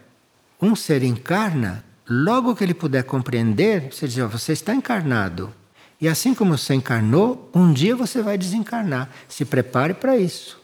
um 0.61 0.75
ser 0.75 1.03
encarna 1.03 1.83
Logo 2.15 2.55
que 2.55 2.63
ele 2.63 2.75
puder 2.75 3.03
compreender, 3.03 3.91
você 3.91 4.07
diz: 4.07 4.17
você 4.17 4.53
está 4.53 4.71
encarnado. 4.75 5.51
E 5.99 6.07
assim 6.07 6.35
como 6.35 6.55
você 6.55 6.75
encarnou, 6.75 7.49
um 7.55 7.73
dia 7.73 7.95
você 7.95 8.21
vai 8.21 8.37
desencarnar. 8.37 9.09
Se 9.27 9.43
prepare 9.43 9.95
para 9.95 10.15
isso. 10.15 10.61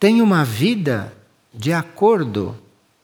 Tenha 0.00 0.24
uma 0.24 0.44
vida 0.44 1.12
de 1.54 1.72
acordo 1.72 2.56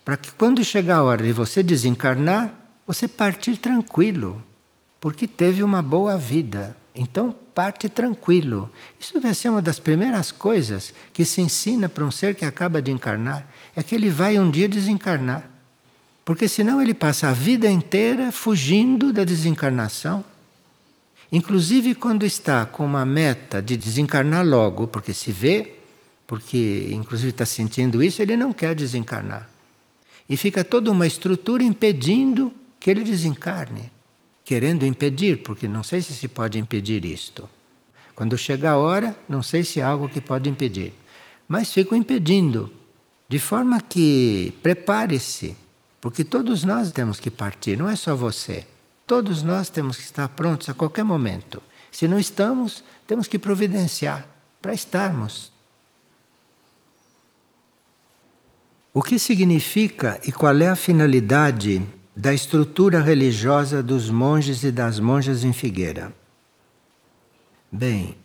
para 0.04 0.16
que 0.16 0.32
quando 0.32 0.64
chegar 0.64 0.96
a 0.96 1.02
hora 1.04 1.22
de 1.22 1.32
você 1.32 1.62
desencarnar, 1.62 2.52
você 2.84 3.06
partir 3.06 3.56
tranquilo, 3.56 4.42
porque 5.00 5.28
teve 5.28 5.62
uma 5.62 5.80
boa 5.80 6.18
vida. 6.18 6.76
Então 6.92 7.32
parte 7.54 7.88
tranquilo. 7.88 8.68
Isso 8.98 9.20
deve 9.20 9.34
ser 9.34 9.50
uma 9.50 9.62
das 9.62 9.78
primeiras 9.78 10.32
coisas 10.32 10.92
que 11.12 11.24
se 11.24 11.40
ensina 11.40 11.88
para 11.88 12.04
um 12.04 12.10
ser 12.10 12.34
que 12.34 12.44
acaba 12.44 12.82
de 12.82 12.90
encarnar, 12.90 13.46
é 13.76 13.84
que 13.84 13.94
ele 13.94 14.10
vai 14.10 14.36
um 14.36 14.50
dia 14.50 14.68
desencarnar. 14.68 15.51
Porque 16.24 16.46
senão 16.48 16.80
ele 16.80 16.94
passa 16.94 17.28
a 17.28 17.32
vida 17.32 17.68
inteira 17.70 18.30
fugindo 18.30 19.12
da 19.12 19.24
desencarnação. 19.24 20.24
Inclusive 21.30 21.94
quando 21.94 22.24
está 22.24 22.64
com 22.66 22.84
uma 22.84 23.04
meta 23.04 23.60
de 23.60 23.76
desencarnar 23.76 24.46
logo, 24.46 24.86
porque 24.86 25.12
se 25.12 25.32
vê, 25.32 25.74
porque 26.26 26.88
inclusive 26.92 27.30
está 27.30 27.44
sentindo 27.46 28.02
isso, 28.02 28.22
ele 28.22 28.36
não 28.36 28.52
quer 28.52 28.74
desencarnar. 28.74 29.48
E 30.28 30.36
fica 30.36 30.62
toda 30.62 30.90
uma 30.90 31.06
estrutura 31.06 31.62
impedindo 31.62 32.52
que 32.78 32.90
ele 32.90 33.02
desencarne, 33.02 33.90
querendo 34.44 34.86
impedir, 34.86 35.42
porque 35.42 35.66
não 35.66 35.82
sei 35.82 36.02
se 36.02 36.12
se 36.12 36.28
pode 36.28 36.58
impedir 36.58 37.04
isto. 37.04 37.48
Quando 38.14 38.36
chega 38.38 38.70
a 38.70 38.76
hora, 38.76 39.16
não 39.28 39.42
sei 39.42 39.64
se 39.64 39.80
há 39.80 39.88
algo 39.88 40.08
que 40.08 40.20
pode 40.20 40.48
impedir, 40.48 40.92
mas 41.48 41.72
ficam 41.72 41.96
impedindo, 41.96 42.72
de 43.28 43.38
forma 43.38 43.80
que 43.80 44.52
prepare-se, 44.62 45.56
porque 46.02 46.24
todos 46.24 46.64
nós 46.64 46.90
temos 46.90 47.20
que 47.20 47.30
partir, 47.30 47.78
não 47.78 47.88
é 47.88 47.94
só 47.94 48.16
você. 48.16 48.66
Todos 49.06 49.40
nós 49.44 49.70
temos 49.70 49.96
que 49.96 50.02
estar 50.02 50.28
prontos 50.30 50.68
a 50.68 50.74
qualquer 50.74 51.04
momento. 51.04 51.62
Se 51.92 52.08
não 52.08 52.18
estamos, 52.18 52.82
temos 53.06 53.28
que 53.28 53.38
providenciar 53.38 54.26
para 54.60 54.74
estarmos. 54.74 55.52
O 58.92 59.00
que 59.00 59.16
significa 59.16 60.20
e 60.24 60.32
qual 60.32 60.56
é 60.60 60.68
a 60.68 60.74
finalidade 60.74 61.80
da 62.16 62.34
estrutura 62.34 63.00
religiosa 63.00 63.80
dos 63.80 64.10
monges 64.10 64.64
e 64.64 64.72
das 64.72 64.98
monjas 64.98 65.44
em 65.44 65.52
Figueira? 65.52 66.12
Bem, 67.70 68.16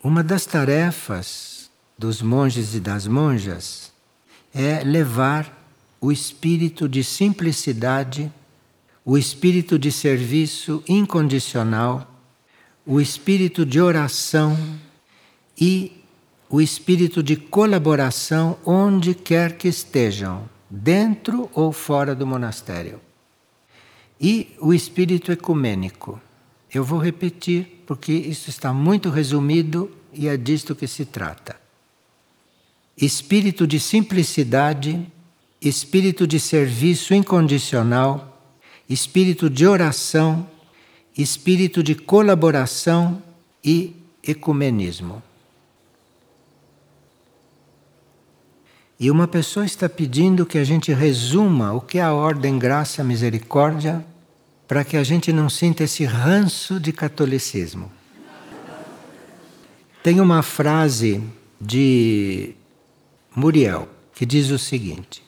uma 0.00 0.22
das 0.22 0.46
tarefas 0.46 1.72
dos 1.98 2.22
monges 2.22 2.72
e 2.76 2.78
das 2.78 3.08
monjas 3.08 3.92
é 4.54 4.84
levar 4.84 5.59
o 6.00 6.10
espírito 6.10 6.88
de 6.88 7.04
simplicidade 7.04 8.32
o 9.04 9.16
espírito 9.16 9.78
de 9.78 9.90
serviço 9.90 10.82
incondicional, 10.86 12.06
o 12.86 13.00
espírito 13.00 13.64
de 13.64 13.80
oração 13.80 14.56
e 15.58 16.04
o 16.48 16.60
espírito 16.60 17.22
de 17.22 17.36
colaboração 17.36 18.58
onde 18.64 19.14
quer 19.14 19.56
que 19.56 19.68
estejam, 19.68 20.48
dentro 20.68 21.50
ou 21.54 21.72
fora 21.72 22.14
do 22.14 22.26
monastério. 22.26 23.00
E 24.20 24.54
o 24.60 24.74
espírito 24.74 25.32
ecumênico. 25.32 26.20
Eu 26.72 26.84
vou 26.84 26.98
repetir 26.98 27.82
porque 27.86 28.12
isso 28.12 28.50
está 28.50 28.72
muito 28.72 29.10
resumido 29.10 29.90
e 30.12 30.28
é 30.28 30.36
disto 30.36 30.74
que 30.74 30.86
se 30.86 31.04
trata. 31.04 31.56
Espírito 32.96 33.66
de 33.66 33.80
simplicidade, 33.80 35.10
espírito 35.60 36.26
de 36.26 36.40
serviço 36.40 37.14
incondicional 37.14 38.30
espírito 38.90 39.48
de 39.48 39.64
oração, 39.68 40.44
espírito 41.16 41.80
de 41.80 41.94
colaboração 41.94 43.22
e 43.64 43.94
ecumenismo. 44.20 45.22
E 48.98 49.08
uma 49.10 49.28
pessoa 49.28 49.64
está 49.64 49.88
pedindo 49.88 50.44
que 50.44 50.58
a 50.58 50.64
gente 50.64 50.92
resuma 50.92 51.72
o 51.72 51.80
que 51.80 51.98
é 51.98 52.02
a 52.02 52.12
ordem 52.12 52.58
graça 52.58 53.04
misericórdia 53.04 54.04
para 54.66 54.84
que 54.84 54.96
a 54.96 55.04
gente 55.04 55.32
não 55.32 55.48
sinta 55.48 55.84
esse 55.84 56.04
ranço 56.04 56.80
de 56.80 56.92
catolicismo. 56.92 57.90
Tem 60.02 60.20
uma 60.20 60.42
frase 60.42 61.22
de 61.60 62.54
Muriel 63.34 63.88
que 64.14 64.26
diz 64.26 64.50
o 64.50 64.58
seguinte: 64.58 65.22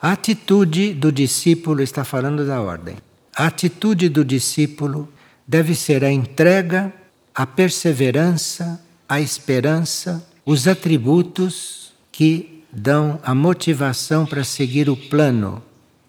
a 0.00 0.12
atitude 0.12 0.94
do 0.94 1.12
discípulo 1.12 1.82
está 1.82 2.04
falando 2.04 2.46
da 2.46 2.62
ordem. 2.62 2.96
A 3.36 3.46
atitude 3.46 4.08
do 4.08 4.24
discípulo 4.24 5.08
deve 5.46 5.74
ser 5.74 6.02
a 6.02 6.10
entrega, 6.10 6.92
a 7.34 7.46
perseverança, 7.46 8.82
a 9.06 9.20
esperança, 9.20 10.26
os 10.46 10.66
atributos 10.66 11.92
que 12.10 12.64
dão 12.72 13.20
a 13.22 13.34
motivação 13.34 14.24
para 14.24 14.42
seguir 14.42 14.88
o 14.88 14.96
plano, 14.96 15.62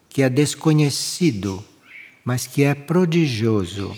que 0.08 0.21
é 0.21 0.30
desconhecido, 0.30 1.63
mas 2.23 2.47
que 2.47 2.63
é 2.63 2.73
prodigioso. 2.73 3.97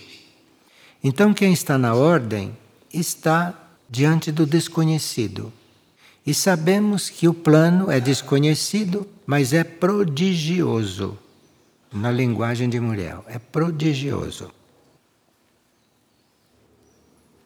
Então, 1.04 1.34
quem 1.34 1.54
está 1.54 1.78
na 1.78 1.94
ordem 1.94 2.58
está 2.92 3.54
diante 3.90 4.32
do 4.32 4.46
desconhecido. 4.46 5.54
E 6.26 6.34
sabemos 6.34 7.10
que 7.10 7.28
o 7.28 7.34
plano 7.34 7.92
é 7.92 8.00
desconhecido, 8.00 9.06
mas 9.26 9.54
é 9.54 9.64
prodigioso. 9.64 11.18
Na 11.92 12.12
linguagem 12.12 12.70
de 12.70 12.80
Muriel, 12.80 13.24
é 13.28 13.38
prodigioso. 13.38 14.50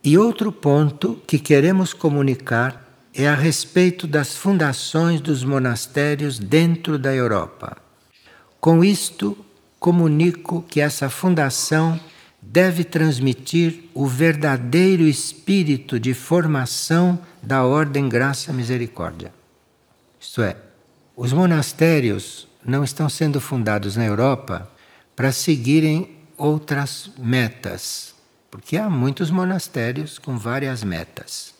E 0.03 0.17
outro 0.17 0.51
ponto 0.53 1.21
que 1.27 1.37
queremos 1.37 1.93
comunicar 1.93 2.87
é 3.13 3.27
a 3.27 3.35
respeito 3.35 4.07
das 4.07 4.35
fundações 4.35 5.19
dos 5.19 5.43
monastérios 5.43 6.39
dentro 6.39 6.97
da 6.97 7.13
Europa. 7.13 7.75
Com 8.61 8.83
isto, 8.83 9.37
comunico 9.79 10.63
que 10.69 10.79
essa 10.79 11.09
fundação 11.09 11.99
deve 12.41 12.83
transmitir 12.83 13.83
o 13.93 14.07
verdadeiro 14.07 15.03
espírito 15.03 15.99
de 15.99 16.13
formação 16.13 17.19
da 17.43 17.65
Ordem 17.65 18.07
Graça 18.07 18.53
Misericórdia. 18.53 19.33
Isto 20.19 20.41
é, 20.41 20.55
os 21.17 21.33
monastérios 21.33 22.47
não 22.63 22.81
estão 22.81 23.09
sendo 23.09 23.41
fundados 23.41 23.97
na 23.97 24.05
Europa 24.05 24.71
para 25.13 25.33
seguirem 25.33 26.15
outras 26.37 27.11
metas, 27.17 28.15
porque 28.49 28.77
há 28.77 28.89
muitos 28.89 29.29
monastérios 29.29 30.17
com 30.17 30.37
várias 30.37 30.81
metas. 30.81 31.53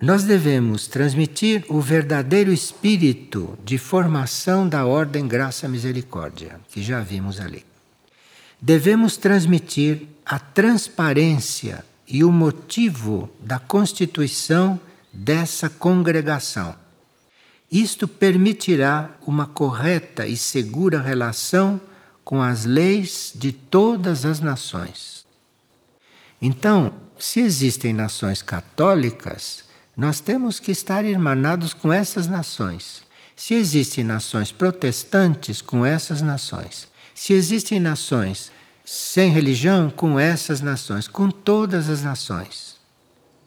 Nós 0.00 0.24
devemos 0.24 0.88
transmitir 0.88 1.64
o 1.68 1.80
verdadeiro 1.80 2.52
espírito 2.52 3.56
de 3.64 3.78
formação 3.78 4.68
da 4.68 4.84
Ordem 4.84 5.28
Graça 5.28 5.68
Misericórdia, 5.68 6.58
que 6.68 6.82
já 6.82 6.98
vimos 7.00 7.38
ali 7.38 7.64
devemos 8.64 9.18
transmitir 9.18 10.08
a 10.24 10.38
transparência 10.38 11.84
e 12.08 12.24
o 12.24 12.32
motivo 12.32 13.28
da 13.38 13.58
constituição 13.58 14.80
dessa 15.12 15.68
congregação. 15.68 16.74
Isto 17.74 18.06
permitirá 18.06 19.10
uma 19.26 19.48
correta 19.48 20.28
e 20.28 20.36
segura 20.36 21.00
relação 21.00 21.80
com 22.22 22.40
as 22.40 22.64
leis 22.64 23.32
de 23.34 23.50
todas 23.50 24.24
as 24.24 24.38
nações. 24.38 25.26
Então, 26.40 26.94
se 27.18 27.40
existem 27.40 27.92
nações 27.92 28.40
católicas, 28.42 29.64
nós 29.96 30.20
temos 30.20 30.60
que 30.60 30.70
estar 30.70 31.04
irmanados 31.04 31.74
com 31.74 31.92
essas 31.92 32.28
nações. 32.28 33.02
Se 33.34 33.54
existem 33.54 34.04
nações 34.04 34.52
protestantes, 34.52 35.60
com 35.60 35.84
essas 35.84 36.22
nações. 36.22 36.86
Se 37.12 37.32
existem 37.32 37.80
nações 37.80 38.52
sem 38.84 39.32
religião, 39.32 39.90
com 39.90 40.16
essas 40.16 40.60
nações, 40.60 41.08
com 41.08 41.28
todas 41.28 41.90
as 41.90 42.04
nações. 42.04 42.73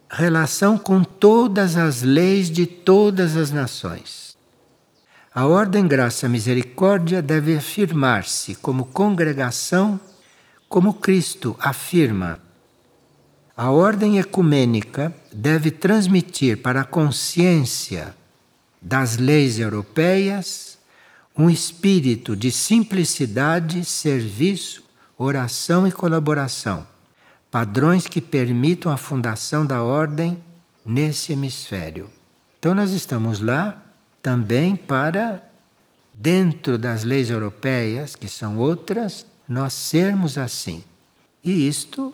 Relação 0.10 0.78
com 0.78 1.04
todas 1.04 1.76
as 1.76 2.02
leis 2.02 2.50
de 2.50 2.65
todas 2.65 3.36
as 3.36 3.52
nações. 3.52 4.38
A 5.36 5.46
Ordem 5.46 5.86
Graça 5.86 6.30
Misericórdia 6.30 7.22
deve 7.22 7.56
afirmar-se 7.56 8.56
como 8.56 8.86
congregação, 8.86 10.00
como 10.70 10.93
Cristo 10.93 11.56
afirma. 11.60 12.39
A 13.56 13.70
ordem 13.70 14.17
ecumênica 14.17 15.13
deve 15.32 15.72
transmitir 15.72 16.62
para 16.62 16.82
a 16.82 16.86
consciência 16.86 18.15
das 18.82 19.17
leis 19.17 19.60
europeias 19.60 20.78
um 21.38 21.50
espírito 21.50 22.36
de 22.36 22.52
simplicidade, 22.52 23.84
serviço, 23.86 24.84
oração 25.17 25.86
e 25.86 25.91
colaboração, 25.91 26.88
padrões 27.52 28.08
que 28.08 28.22
permitam 28.22 28.92
a 28.92 28.98
fundação 28.98 29.66
da 29.66 29.82
ordem 29.84 30.38
nesse 30.86 31.34
hemisfério. 31.34 32.10
Então, 32.60 32.74
nós 32.74 32.92
estamos 32.92 33.40
lá 33.40 33.82
também 34.22 34.76
para, 34.76 35.44
dentro 36.14 36.78
das 36.78 37.04
leis 37.04 37.30
europeias, 37.30 38.16
que 38.16 38.28
são 38.28 38.58
outras, 38.58 39.26
nós 39.48 39.74
sermos 39.74 40.38
assim. 40.38 40.84
E 41.44 41.68
isto 41.68 42.14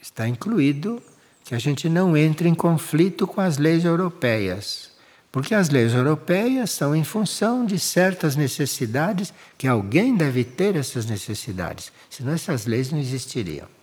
está 0.00 0.28
incluído 0.28 1.02
que 1.44 1.54
a 1.54 1.58
gente 1.58 1.88
não 1.88 2.16
entre 2.16 2.48
em 2.48 2.54
conflito 2.54 3.26
com 3.26 3.40
as 3.40 3.56
leis 3.56 3.84
europeias. 3.84 4.90
Porque 5.30 5.54
as 5.54 5.68
leis 5.68 5.94
europeias 5.94 6.70
são 6.70 6.94
em 6.94 7.04
função 7.04 7.64
de 7.64 7.78
certas 7.78 8.36
necessidades 8.36 9.32
que 9.56 9.68
alguém 9.68 10.16
deve 10.16 10.44
ter 10.44 10.76
essas 10.76 11.06
necessidades, 11.06 11.92
senão 12.10 12.32
essas 12.32 12.66
leis 12.66 12.90
não 12.90 12.98
existiriam. 12.98 13.75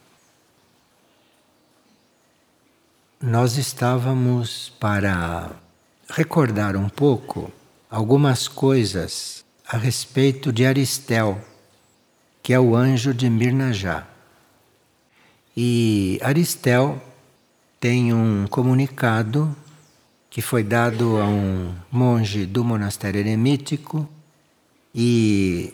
Nós 3.26 3.56
estávamos 3.56 4.74
para 4.82 5.50
recordar 6.10 6.76
um 6.76 6.90
pouco 6.90 7.50
algumas 7.90 8.50
coisas 8.50 9.46
a 9.66 9.78
respeito 9.78 10.52
de 10.52 10.66
Aristel, 10.66 11.40
que 12.44 12.52
é 12.52 12.60
o 12.60 12.76
anjo 12.76 13.14
de 13.14 13.30
Mirnajá. 13.30 14.06
E 15.56 16.20
Aristel 16.22 17.02
tem 17.80 18.14
um 18.14 18.46
comunicado 18.46 19.56
que 20.30 20.42
foi 20.42 20.62
dado 20.62 21.18
a 21.18 21.26
um 21.26 21.74
monge 21.90 22.46
do 22.46 22.62
monastério 22.62 23.22
eremítico 23.22 24.06
e 24.94 25.74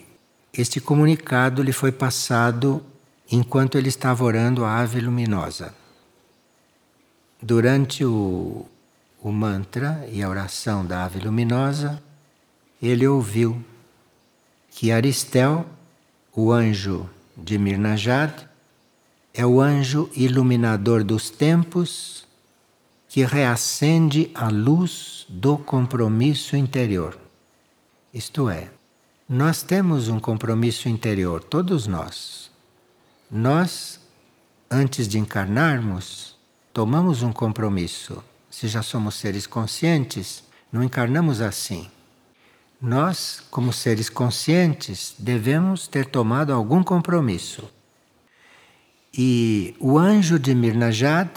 este 0.54 0.80
comunicado 0.80 1.64
lhe 1.64 1.72
foi 1.72 1.90
passado 1.90 2.80
enquanto 3.28 3.76
ele 3.76 3.88
estava 3.88 4.22
orando 4.22 4.64
a 4.64 4.78
ave 4.78 5.00
luminosa. 5.00 5.79
Durante 7.42 8.04
o, 8.04 8.66
o 9.22 9.32
mantra 9.32 10.06
e 10.12 10.22
a 10.22 10.28
oração 10.28 10.84
da 10.84 11.04
ave 11.04 11.20
luminosa, 11.20 12.02
ele 12.82 13.06
ouviu 13.06 13.64
que 14.70 14.92
Aristel, 14.92 15.66
o 16.34 16.52
anjo 16.52 17.08
de 17.36 17.58
Mirnajad, 17.58 18.32
é 19.32 19.46
o 19.46 19.60
anjo 19.60 20.10
iluminador 20.14 21.02
dos 21.02 21.30
tempos 21.30 22.26
que 23.08 23.24
reacende 23.24 24.30
a 24.34 24.48
luz 24.48 25.26
do 25.28 25.56
compromisso 25.56 26.56
interior. 26.56 27.18
Isto 28.12 28.48
é, 28.50 28.70
nós 29.28 29.62
temos 29.62 30.08
um 30.08 30.20
compromisso 30.20 30.88
interior, 30.88 31.42
todos 31.42 31.86
nós. 31.86 32.50
Nós, 33.30 34.00
antes 34.70 35.06
de 35.06 35.18
encarnarmos, 35.18 36.29
tomamos 36.72 37.22
um 37.22 37.32
compromisso. 37.32 38.22
Se 38.50 38.68
já 38.68 38.82
somos 38.82 39.14
seres 39.14 39.46
conscientes, 39.46 40.42
não 40.72 40.82
encarnamos 40.82 41.40
assim. 41.40 41.88
Nós, 42.80 43.42
como 43.50 43.72
seres 43.72 44.08
conscientes, 44.08 45.14
devemos 45.18 45.86
ter 45.86 46.06
tomado 46.06 46.52
algum 46.52 46.82
compromisso. 46.82 47.68
E 49.12 49.74
o 49.78 49.98
anjo 49.98 50.38
de 50.38 50.54
Mirnajad 50.54 51.28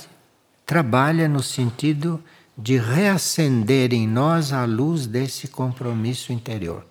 trabalha 0.65 1.27
no 1.27 1.41
sentido 1.41 2.23
de 2.57 2.77
reacender 2.77 3.93
em 3.93 4.07
nós 4.07 4.53
a 4.53 4.63
luz 4.63 5.07
desse 5.07 5.47
compromisso 5.47 6.31
interior. 6.31 6.85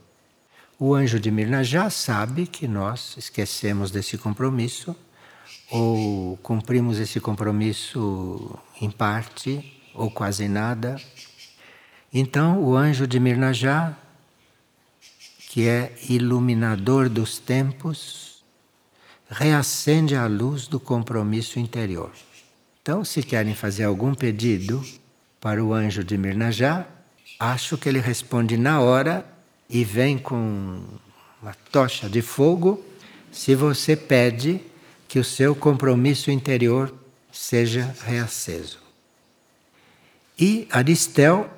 O 0.79 0.95
anjo 0.95 1.21
de 1.21 1.31
Mirnajad 1.31 1.91
sabe 1.91 2.47
que 2.47 2.67
nós 2.67 3.15
esquecemos 3.17 3.91
desse 3.93 4.19
compromisso 4.19 4.97
ou 5.73 6.37
cumprimos 6.43 6.99
esse 6.99 7.19
compromisso 7.19 8.59
em 8.79 8.91
parte 8.91 9.81
ou 9.95 10.11
quase 10.11 10.47
nada. 10.47 11.01
Então, 12.13 12.63
o 12.63 12.77
anjo 12.77 13.07
de 13.07 13.19
Mirnajá, 13.19 13.97
que 15.49 15.67
é 15.67 15.95
iluminador 16.11 17.09
dos 17.09 17.39
tempos, 17.39 18.45
reacende 19.31 20.15
a 20.15 20.27
luz 20.27 20.69
do 20.69 20.79
compromisso 20.79 21.59
interior. 21.59 22.13
Então, 22.83 23.03
se 23.03 23.23
querem 23.23 23.55
fazer 23.55 23.85
algum 23.85 24.15
pedido 24.15 24.85
para 25.41 25.65
o 25.65 25.73
anjo 25.73 26.05
de 26.05 26.19
Mirnajá, 26.19 26.87
acho 27.41 27.79
que 27.79 27.89
ele 27.89 27.99
responde 27.99 28.59
na 28.59 28.81
hora 28.81 29.27
e 29.71 29.85
vem 29.85 30.19
com 30.19 30.83
uma 31.41 31.55
tocha 31.71 32.11
de 32.11 32.21
fogo 32.21 32.85
se 33.31 33.55
você 33.55 33.97
pede 33.97 34.61
que 35.13 35.19
o 35.19 35.25
seu 35.25 35.55
compromisso 35.55 36.31
interior 36.31 36.91
seja 37.31 37.95
reaceso. 38.07 38.79
E 40.41 40.67
Aristel 40.71 41.51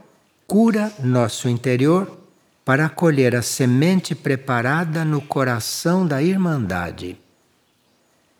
cura 0.44 0.92
nosso 0.98 1.48
interior 1.48 2.18
para 2.64 2.86
acolher 2.86 3.36
a 3.36 3.42
semente 3.42 4.12
preparada 4.12 5.04
no 5.04 5.22
coração 5.22 6.04
da 6.04 6.20
Irmandade. 6.20 7.16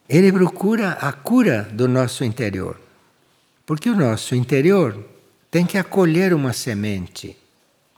Ele 0.08 0.32
procura 0.32 0.94
a 0.94 1.12
cura 1.12 1.62
do 1.62 1.86
nosso 1.86 2.24
interior, 2.24 2.80
porque 3.64 3.88
o 3.88 3.94
nosso 3.94 4.34
interior 4.34 4.98
tem 5.48 5.64
que 5.64 5.78
acolher 5.78 6.34
uma 6.34 6.52
semente. 6.52 7.36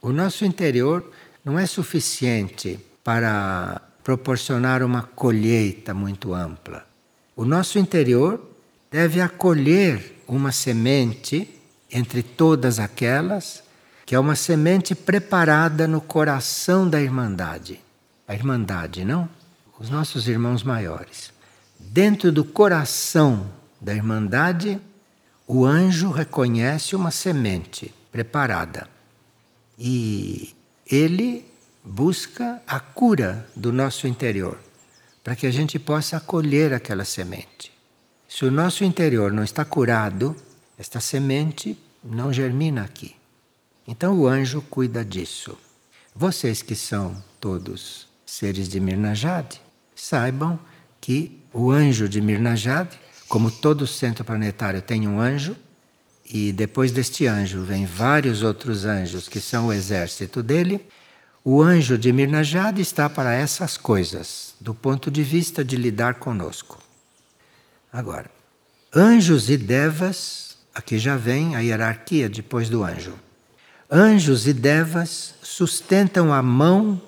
O 0.03 0.11
nosso 0.11 0.45
interior 0.45 1.11
não 1.43 1.57
é 1.57 1.65
suficiente 1.65 2.79
para 3.03 3.81
proporcionar 4.03 4.83
uma 4.83 5.01
colheita 5.01 5.95
muito 5.95 6.31
ampla. 6.31 6.85
O 7.37 7.45
nosso 7.45 7.77
interior 7.77 8.41
deve 8.89 9.21
acolher 9.21 10.23
uma 10.27 10.51
semente 10.51 11.47
entre 11.91 12.23
todas 12.23 12.79
aquelas, 12.79 13.61
que 14.07 14.15
é 14.15 14.19
uma 14.19 14.35
semente 14.35 14.95
preparada 14.95 15.87
no 15.87 16.01
coração 16.01 16.89
da 16.89 16.99
Irmandade. 16.99 17.79
A 18.27 18.33
Irmandade, 18.33 19.05
não? 19.05 19.29
Os 19.79 19.87
nossos 19.87 20.27
irmãos 20.27 20.63
maiores. 20.63 21.31
Dentro 21.79 22.31
do 22.31 22.43
coração 22.43 23.51
da 23.79 23.93
Irmandade, 23.93 24.81
o 25.45 25.63
anjo 25.63 26.09
reconhece 26.09 26.95
uma 26.95 27.11
semente 27.11 27.93
preparada. 28.11 28.89
E 29.77 30.55
ele 30.89 31.45
busca 31.83 32.63
a 32.65 32.79
cura 32.79 33.47
do 33.55 33.71
nosso 33.71 34.07
interior 34.07 34.57
para 35.27 35.35
que 35.35 35.45
a 35.45 35.51
gente 35.51 35.77
possa 35.77 36.15
acolher 36.15 36.71
aquela 36.73 37.03
semente. 37.03 37.69
Se 38.29 38.45
o 38.45 38.49
nosso 38.49 38.85
interior 38.85 39.29
não 39.29 39.43
está 39.43 39.65
curado, 39.65 40.33
esta 40.79 41.01
semente 41.01 41.77
não 42.01 42.31
germina 42.31 42.83
aqui. 42.85 43.13
Então 43.85 44.17
o 44.17 44.25
anjo 44.25 44.61
cuida 44.69 45.03
disso. 45.03 45.57
Vocês 46.15 46.61
que 46.61 46.75
são 46.75 47.21
todos 47.41 48.07
seres 48.25 48.69
de 48.69 48.79
Mirnajad, 48.79 49.55
saibam 49.93 50.57
que 51.01 51.37
o 51.51 51.71
anjo 51.71 52.07
de 52.07 52.21
Mirnajad, 52.21 52.87
como 53.27 53.51
todo 53.51 53.85
centro 53.85 54.23
planetário 54.23 54.81
tem 54.81 55.09
um 55.09 55.19
anjo, 55.19 55.57
e 56.23 56.53
depois 56.53 56.93
deste 56.93 57.27
anjo 57.27 57.63
vem 57.63 57.85
vários 57.85 58.43
outros 58.43 58.85
anjos 58.85 59.27
que 59.27 59.41
são 59.41 59.67
o 59.67 59.73
exército 59.73 60.41
dele, 60.41 60.87
o 61.49 61.61
anjo 61.61 61.97
de 61.97 62.11
Mirnajad 62.11 62.77
está 62.77 63.09
para 63.09 63.33
essas 63.33 63.77
coisas, 63.77 64.53
do 64.59 64.75
ponto 64.75 65.09
de 65.09 65.23
vista 65.23 65.63
de 65.63 65.77
lidar 65.77 66.15
conosco. 66.15 66.77
Agora, 67.89 68.29
anjos 68.93 69.49
e 69.49 69.55
devas, 69.55 70.57
aqui 70.75 70.99
já 70.99 71.15
vem 71.15 71.55
a 71.55 71.61
hierarquia 71.61 72.27
depois 72.27 72.67
do 72.67 72.83
anjo. 72.83 73.13
Anjos 73.89 74.45
e 74.45 74.51
devas 74.51 75.35
sustentam 75.41 76.33
a 76.33 76.41
mão 76.41 77.01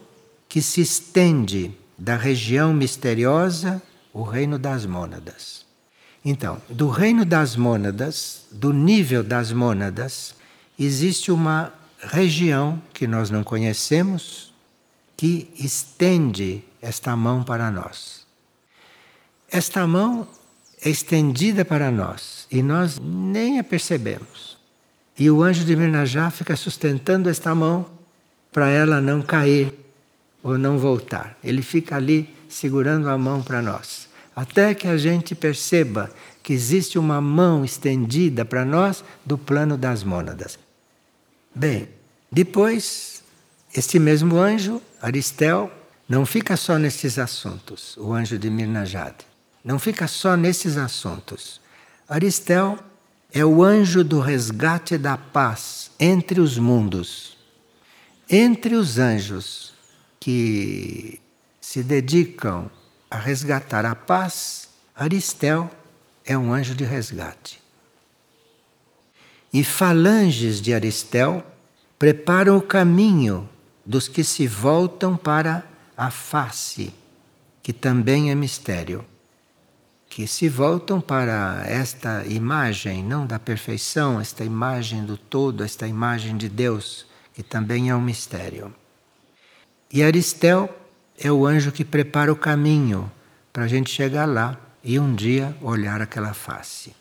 que 0.48 0.62
se 0.62 0.80
estende 0.80 1.76
da 1.98 2.16
região 2.16 2.74
misteriosa, 2.74 3.82
o 4.14 4.24
reino 4.24 4.58
das 4.58 4.86
mônadas. 4.86 5.66
Então, 6.24 6.62
do 6.70 6.88
reino 6.88 7.26
das 7.26 7.58
mônadas, 7.58 8.46
do 8.50 8.72
nível 8.72 9.22
das 9.22 9.52
mônadas, 9.52 10.34
existe 10.80 11.30
uma 11.30 11.74
região 12.02 12.82
que 12.94 13.08
nós 13.08 13.30
não 13.30 13.44
conhecemos 13.44 14.54
que 15.18 15.50
estende 15.60 16.64
esta 16.82 17.16
mão 17.16 17.44
para 17.44 17.70
nós. 17.70 18.26
Esta 19.52 19.86
mão 19.86 20.28
é 20.82 20.90
estendida 20.90 21.66
para 21.66 21.92
nós 21.92 22.48
e 22.50 22.64
nós 22.64 23.00
nem 23.00 23.60
a 23.60 23.64
percebemos. 23.64 24.58
E 25.18 25.30
o 25.30 25.44
anjo 25.44 25.66
de 25.66 25.76
Mirnajá 25.76 26.32
fica 26.32 26.56
sustentando 26.56 27.30
esta 27.30 27.54
mão 27.54 27.86
para 28.52 28.70
ela 28.70 29.02
não 29.02 29.22
cair 29.22 29.74
ou 30.42 30.58
não 30.58 30.78
voltar. 30.78 31.38
Ele 31.44 31.62
fica 31.62 31.98
ali 31.98 32.34
segurando 32.48 33.10
a 33.10 33.18
mão 33.18 33.44
para 33.44 33.62
nós, 33.62 34.08
até 34.34 34.74
que 34.74 34.88
a 34.88 34.98
gente 34.98 35.36
perceba 35.36 36.10
que 36.42 36.54
existe 36.54 36.98
uma 36.98 37.20
mão 37.20 37.66
estendida 37.66 38.46
para 38.46 38.64
nós 38.64 39.04
do 39.26 39.38
plano 39.38 39.78
das 39.78 40.04
mônadas. 40.04 40.58
Bem, 41.54 41.90
depois, 42.32 43.24
este 43.74 44.00
mesmo 44.00 44.38
anjo, 44.38 44.82
Aristel, 45.02 45.72
não 46.08 46.26
fica 46.26 46.56
só 46.56 46.78
nesses 46.78 47.20
assuntos, 47.20 47.98
o 47.98 48.14
anjo 48.14 48.38
de 48.38 48.50
Mirnajad. 48.50 49.16
Não 49.64 49.78
fica 49.78 50.08
só 50.08 50.36
nesses 50.36 50.78
assuntos. 50.78 51.60
Aristel 52.08 52.80
é 53.32 53.46
o 53.46 53.64
anjo 53.64 54.04
do 54.04 54.20
resgate 54.20 54.98
da 54.98 55.18
paz 55.18 55.92
entre 56.00 56.40
os 56.40 56.58
mundos. 56.58 57.38
Entre 58.30 58.76
os 58.76 58.98
anjos 58.98 59.74
que 60.20 61.20
se 61.60 61.84
dedicam 61.84 62.70
a 63.10 63.18
resgatar 63.18 63.86
a 63.86 63.96
paz, 63.96 64.70
Aristel 64.96 65.70
é 66.26 66.38
um 66.38 66.54
anjo 66.54 66.74
de 66.76 66.84
resgate. 66.84 67.62
E 69.52 69.64
falanges 69.64 70.62
de 70.62 70.74
Aristel 70.74 71.44
preparam 71.98 72.58
o 72.58 72.62
caminho 72.62 73.50
dos 73.86 74.08
que 74.08 74.24
se 74.24 74.48
voltam 74.48 75.18
para 75.18 75.64
a 75.98 76.12
face, 76.12 76.94
que 77.64 77.74
também 77.74 78.32
é 78.32 78.36
mistério. 78.36 79.04
Que 80.08 80.28
se 80.28 80.48
voltam 80.48 81.02
para 81.02 81.64
esta 81.66 82.26
imagem, 82.26 83.04
não 83.04 83.26
da 83.26 83.40
perfeição, 83.40 84.20
esta 84.20 84.44
imagem 84.44 85.04
do 85.04 85.18
todo, 85.18 85.64
esta 85.64 85.88
imagem 85.88 86.38
de 86.38 86.48
Deus, 86.48 87.06
que 87.34 87.44
também 87.44 87.90
é 87.90 87.96
um 87.96 88.02
mistério. 88.02 88.74
E 89.92 90.04
Aristel 90.04 90.70
é 91.18 91.32
o 91.32 91.46
anjo 91.46 91.72
que 91.72 91.84
prepara 91.84 92.32
o 92.32 92.36
caminho 92.36 93.12
para 93.52 93.64
a 93.64 93.68
gente 93.68 93.90
chegar 93.90 94.26
lá 94.26 94.58
e 94.84 95.00
um 95.00 95.14
dia 95.14 95.56
olhar 95.62 96.02
aquela 96.02 96.34
face. 96.34 96.94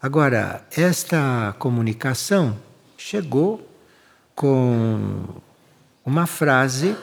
Agora, 0.00 0.64
esta 0.76 1.56
comunicação 1.58 2.56
chegou 2.96 3.68
com 4.32 5.24
uma 6.06 6.24
frase 6.24 6.96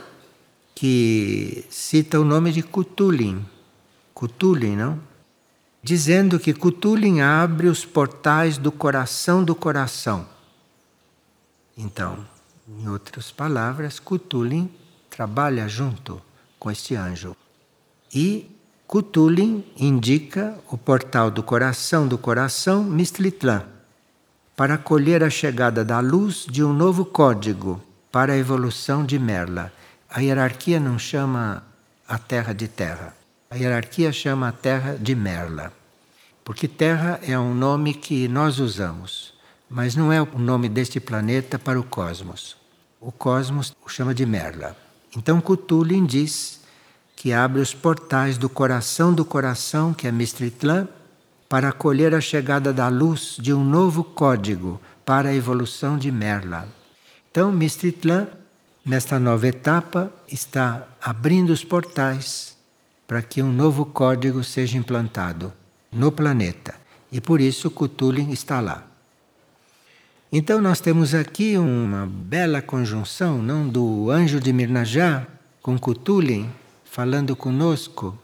que 0.73 1.65
cita 1.69 2.17
o 2.17 2.23
nome 2.23 2.53
de 2.53 2.63
Cutulin. 2.63 3.45
Cutulin, 4.13 4.77
não? 4.77 4.99
Dizendo 5.83 6.39
que 6.39 6.53
Cutulin 6.53 7.19
abre 7.19 7.67
os 7.67 7.83
portais 7.83 8.57
do 8.57 8.71
coração 8.71 9.43
do 9.43 9.53
coração. 9.53 10.25
Então, 11.77 12.25
em 12.65 12.87
outras 12.87 13.29
palavras, 13.29 13.99
Cutulin 13.99 14.71
trabalha 15.09 15.67
junto 15.67 16.21
com 16.57 16.71
este 16.71 16.95
anjo. 16.95 17.35
E 18.13 18.49
Cutulin 18.87 19.65
indica 19.77 20.57
o 20.69 20.77
portal 20.77 21.31
do 21.31 21.41
coração 21.41 22.07
do 22.07 22.19
coração 22.19 22.83
Mistlitlan 22.83 23.63
para 24.55 24.75
acolher 24.75 25.23
a 25.23 25.29
chegada 25.29 25.83
da 25.83 25.99
luz 25.99 26.45
de 26.47 26.63
um 26.63 26.71
novo 26.71 27.03
código 27.03 27.81
para 28.11 28.33
a 28.33 28.37
evolução 28.37 29.03
de 29.03 29.17
Merla. 29.17 29.73
A 30.07 30.21
hierarquia 30.21 30.79
não 30.79 30.99
chama 30.99 31.63
a 32.07 32.17
Terra 32.19 32.53
de 32.53 32.67
Terra. 32.67 33.15
A 33.49 33.55
hierarquia 33.55 34.13
chama 34.13 34.49
a 34.49 34.51
Terra 34.51 34.95
de 34.99 35.15
Merla. 35.15 35.73
Porque 36.43 36.67
Terra 36.67 37.19
é 37.23 37.37
um 37.37 37.55
nome 37.55 37.93
que 37.93 38.27
nós 38.27 38.59
usamos, 38.59 39.33
mas 39.67 39.95
não 39.95 40.13
é 40.13 40.21
o 40.21 40.37
nome 40.37 40.69
deste 40.69 40.99
planeta 40.99 41.57
para 41.57 41.79
o 41.79 41.83
cosmos. 41.83 42.55
O 43.01 43.11
cosmos 43.11 43.75
o 43.83 43.89
chama 43.89 44.13
de 44.13 44.27
Merla. 44.27 44.77
Então 45.17 45.41
Cthulhu 45.41 46.05
diz 46.05 46.63
que 47.15 47.31
abre 47.31 47.61
os 47.61 47.73
portais 47.73 48.37
do 48.37 48.49
coração 48.49 49.13
do 49.13 49.23
coração, 49.23 49.93
que 49.93 50.07
é 50.07 50.11
Mistritlan, 50.11 50.87
para 51.47 51.69
acolher 51.69 52.13
a 52.13 52.21
chegada 52.21 52.73
da 52.73 52.87
luz 52.87 53.37
de 53.39 53.53
um 53.53 53.63
novo 53.63 54.03
código 54.03 54.81
para 55.05 55.29
a 55.29 55.35
evolução 55.35 55.97
de 55.97 56.11
Merla. 56.11 56.67
Então, 57.31 57.51
Mistritlan, 57.51 58.27
nesta 58.85 59.19
nova 59.19 59.47
etapa, 59.47 60.11
está 60.27 60.87
abrindo 61.01 61.51
os 61.51 61.63
portais 61.63 62.55
para 63.07 63.21
que 63.21 63.41
um 63.41 63.51
novo 63.51 63.85
código 63.85 64.43
seja 64.43 64.77
implantado 64.77 65.53
no 65.91 66.11
planeta. 66.11 66.75
E 67.11 67.21
por 67.21 67.39
isso 67.39 67.69
Cthulhu 67.69 68.33
está 68.33 68.59
lá. 68.59 68.83
Então 70.31 70.59
nós 70.59 70.81
temos 70.81 71.13
aqui 71.13 71.57
uma 71.57 72.05
bela 72.05 72.61
conjunção, 72.61 73.41
não 73.41 73.67
do 73.67 74.09
anjo 74.09 74.39
de 74.39 74.51
Mirnajá 74.51 75.25
com 75.61 75.77
Cthulhu, 75.77 76.49
falando 76.95 77.35
conosco, 77.35 78.17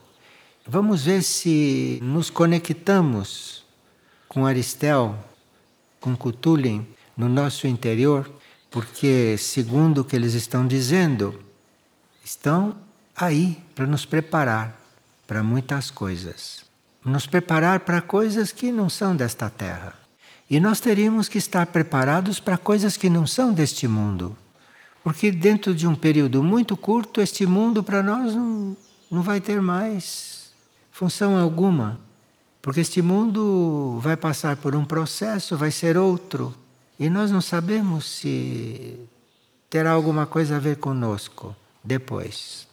vamos 0.66 1.04
ver 1.04 1.24
se 1.24 2.00
nos 2.02 2.30
conectamos 2.30 3.66
com 4.30 4.46
Aristel, 4.46 5.14
com 6.00 6.16
Cutulin 6.16 6.88
no 7.18 7.28
nosso 7.28 7.68
interior, 7.68 8.32
porque, 8.70 9.36
segundo 9.38 9.98
o 10.00 10.06
que 10.06 10.16
eles 10.16 10.36
estão 10.36 10.66
dizendo, 10.66 11.38
estão 12.24 12.78
aí 13.14 13.62
para 13.76 13.86
nos 13.86 14.06
preparar 14.06 14.80
para 15.28 15.44
muitas 15.44 15.92
coisas. 15.92 16.64
Nos 17.04 17.28
preparar 17.28 17.82
para 17.82 18.00
coisas 18.00 18.54
que 18.54 18.72
não 18.72 18.90
são 18.90 19.14
desta 19.14 19.50
terra. 19.50 19.96
E 20.50 20.62
nós 20.62 20.80
teríamos 20.80 21.28
que 21.28 21.38
estar 21.38 21.66
preparados 21.66 22.40
para 22.40 22.58
coisas 22.58 22.96
que 22.96 23.10
não 23.10 23.28
são 23.28 23.52
deste 23.52 23.86
mundo. 23.86 24.38
Porque 25.04 25.32
dentro 25.32 25.74
de 25.74 25.88
um 25.88 25.96
período 25.96 26.44
muito 26.44 26.78
curto, 26.78 27.22
este 27.22 27.46
mundo 27.46 27.84
para 27.84 28.04
nós 28.04 28.36
não, 28.36 28.78
não 29.10 29.22
vai 29.22 29.42
ter 29.42 29.60
mais 29.62 30.52
função 30.92 31.38
alguma. 31.38 32.00
Porque 32.62 32.82
este 32.82 33.02
mundo 33.02 34.00
vai 34.02 34.16
passar 34.16 34.58
por 34.58 34.76
um 34.76 34.86
processo, 34.86 35.58
vai 35.58 35.72
ser 35.72 35.98
outro. 35.98 36.56
E 37.00 37.10
nós 37.10 37.32
não 37.32 37.42
sabemos 37.42 38.06
se 38.06 39.00
terá 39.70 39.92
alguma 39.92 40.28
coisa 40.28 40.58
a 40.58 40.60
ver 40.60 40.78
conosco 40.78 41.56
depois. 41.84 42.68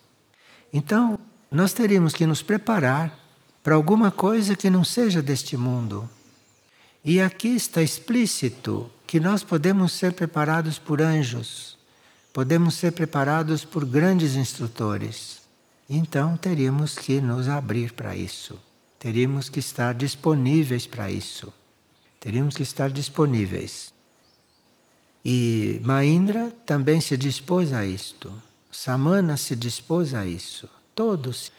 Então, 0.71 1.19
nós 1.51 1.73
teríamos 1.73 2.13
que 2.13 2.27
nos 2.27 2.43
preparar 2.43 3.19
para 3.63 3.75
alguma 3.75 4.11
coisa 4.11 4.55
que 4.55 4.69
não 4.69 4.85
seja 4.85 5.23
deste 5.23 5.57
mundo. 5.57 6.09
E 7.03 7.23
aqui 7.23 7.49
está 7.49 7.81
explícito 7.81 8.91
que 9.07 9.19
nós 9.19 9.43
podemos 9.43 9.93
ser 9.93 10.13
preparados 10.13 10.79
por 10.79 11.01
anjos 11.01 11.78
podemos 12.33 12.75
ser 12.75 12.93
preparados 12.93 13.65
por 13.65 13.85
grandes 13.85 14.35
instrutores. 14.35 15.43
Então 15.89 16.37
teríamos 16.37 16.95
que 16.95 17.21
nos 17.21 17.49
abrir 17.49 17.93
para 17.93 18.15
isso. 18.15 18.59
Teríamos 18.99 19.49
que 19.49 19.61
estar 19.61 19.95
disponíveis 19.95 20.87
para 20.87 21.11
isso. 21.11 21.53
Teríamos 22.21 22.57
que 22.57 22.63
estar 22.63 22.91
disponíveis. 22.91 23.93
E 25.25 25.81
Maindra 25.85 26.51
também 26.67 27.01
se 27.01 27.17
dispôs 27.17 27.73
a 27.73 27.85
isto. 27.85 28.33
Samana 28.71 29.37
se 29.37 29.57
dispôs 29.57 30.15
a 30.15 30.27
isso. 30.27 30.69
Todos. 30.95 31.53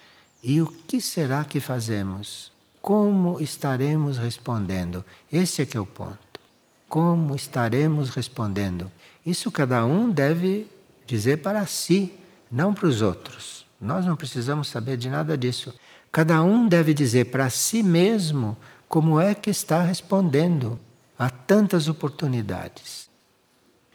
E 0.44 0.62
o 0.62 0.68
que 0.68 1.02
será 1.02 1.44
que 1.44 1.60
fazemos? 1.60 2.52
Como 2.82 3.40
estaremos 3.40 4.18
respondendo? 4.18 5.04
Esse 5.32 5.62
é 5.62 5.66
que 5.66 5.78
é 5.78 5.80
o 5.80 5.86
ponto. 5.86 6.40
Como 6.88 7.36
estaremos 7.36 8.10
respondendo? 8.10 8.92
Isso 9.30 9.52
cada 9.52 9.86
um 9.86 10.10
deve 10.10 10.66
dizer 11.06 11.38
para 11.38 11.64
si, 11.68 12.12
não 12.52 12.74
para 12.74 12.88
os 12.88 13.04
outros. 13.04 13.64
Nós 13.80 14.04
não 14.04 14.16
precisamos 14.16 14.70
saber 14.70 14.98
de 14.98 15.08
nada 15.08 15.38
disso. 15.38 15.72
Cada 16.12 16.42
um 16.42 16.68
deve 16.68 16.96
dizer 16.96 17.26
para 17.26 17.48
si 17.52 17.84
mesmo 17.84 18.58
como 18.88 19.20
é 19.20 19.36
que 19.36 19.52
está 19.52 19.84
respondendo 19.84 20.80
a 21.18 21.30
tantas 21.30 21.88
oportunidades. 21.88 23.08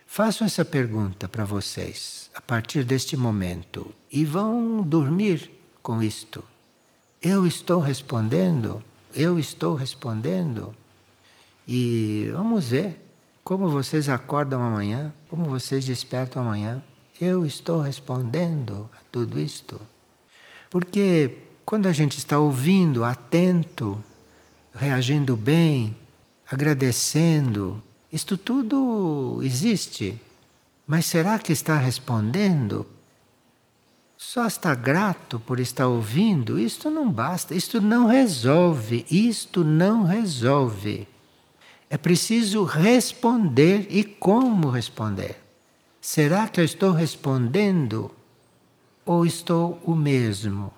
Faço 0.07 0.45
essa 0.45 0.65
pergunta 0.65 1.27
para 1.27 1.45
vocês 1.45 2.31
a 2.33 2.41
partir 2.41 2.85
deste 2.85 3.17
momento 3.17 3.93
e 4.13 4.25
vão 4.25 4.83
dormir 4.83 5.51
com 5.83 6.01
isto. 6.01 6.45
Eu 7.21 7.45
estou 7.45 7.81
respondendo? 7.81 8.81
Eu 9.13 9.37
estou 9.37 9.75
respondendo? 9.75 10.73
E 11.67 12.31
vamos 12.33 12.69
ver 12.69 13.04
como 13.45 13.69
vocês 13.69 14.09
acordam 14.09 14.63
amanhã? 14.63 15.13
Como 15.29 15.45
vocês 15.45 15.85
despertam 15.85 16.43
amanhã? 16.43 16.83
Eu 17.21 17.45
estou 17.45 17.83
respondendo 17.83 18.89
a 18.95 18.99
tudo 19.13 19.39
isto. 19.39 19.79
Porque 20.71 21.37
quando 21.65 21.87
a 21.87 21.93
gente 21.93 22.17
está 22.17 22.39
ouvindo, 22.39 23.05
atento, 23.05 24.03
reagindo 24.75 25.37
bem, 25.37 25.95
agradecendo, 26.51 27.83
isto 28.11 28.39
tudo 28.39 29.41
existe. 29.43 30.19
Mas 30.87 31.05
será 31.05 31.39
que 31.39 31.53
está 31.53 31.77
respondendo? 31.77 32.87
Só 34.17 34.47
está 34.47 34.75
grato 34.75 35.39
por 35.39 35.61
estar 35.61 35.87
ouvindo? 35.87 36.59
Isto 36.59 36.89
não 36.89 37.13
basta, 37.13 37.55
isto 37.55 37.79
não 37.79 38.07
resolve, 38.07 39.05
isto 39.11 39.63
não 39.63 40.05
resolve. 40.05 41.07
É 41.95 41.97
preciso 41.97 42.65
responder 42.65 43.87
e 43.89 44.03
como 44.03 44.69
responder. 44.69 45.41
Será 46.01 46.49
que 46.49 46.61
eu 46.61 46.65
estou 46.65 46.91
respondendo 46.91 48.11
ou 49.07 49.25
estou 49.25 49.81
o 49.85 49.95
mesmo? 49.95 50.73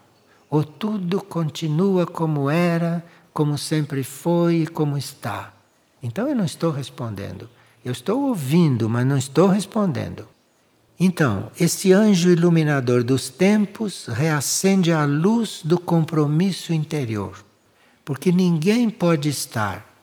Ou 0.51 0.63
tudo 0.63 1.23
continua 1.23 2.05
como 2.05 2.51
era, 2.51 3.03
como 3.33 3.57
sempre 3.57 4.05
foi 4.05 4.57
e 4.57 4.67
como 4.67 4.99
está? 4.99 5.55
Então 6.03 6.29
eu 6.29 6.37
não 6.37 6.45
estou 6.45 6.71
respondendo. 6.71 7.49
Eu 7.83 7.93
estou 7.93 8.25
ouvindo, 8.25 8.87
mas 8.87 9.07
não 9.07 9.17
estou 9.17 9.49
respondendo. 9.49 10.29
Então, 11.01 11.51
esse 11.59 11.95
anjo 11.95 12.29
iluminador 12.29 13.03
dos 13.03 13.31
tempos 13.31 14.05
reacende 14.05 14.93
a 14.93 15.07
luz 15.07 15.63
do 15.65 15.81
compromisso 15.81 16.75
interior. 16.75 17.43
Porque 18.05 18.31
ninguém 18.31 18.91
pode 18.91 19.31
estar 19.31 19.96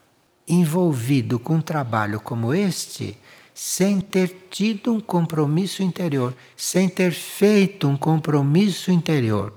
envolvido 0.47 1.39
com 1.39 1.55
um 1.55 1.61
trabalho 1.61 2.19
como 2.19 2.53
este 2.53 3.17
sem 3.53 4.01
ter 4.01 4.47
tido 4.49 4.93
um 4.93 4.99
compromisso 4.99 5.83
interior, 5.83 6.35
sem 6.57 6.89
ter 6.89 7.11
feito 7.11 7.87
um 7.87 7.95
compromisso 7.95 8.91
interior. 8.91 9.53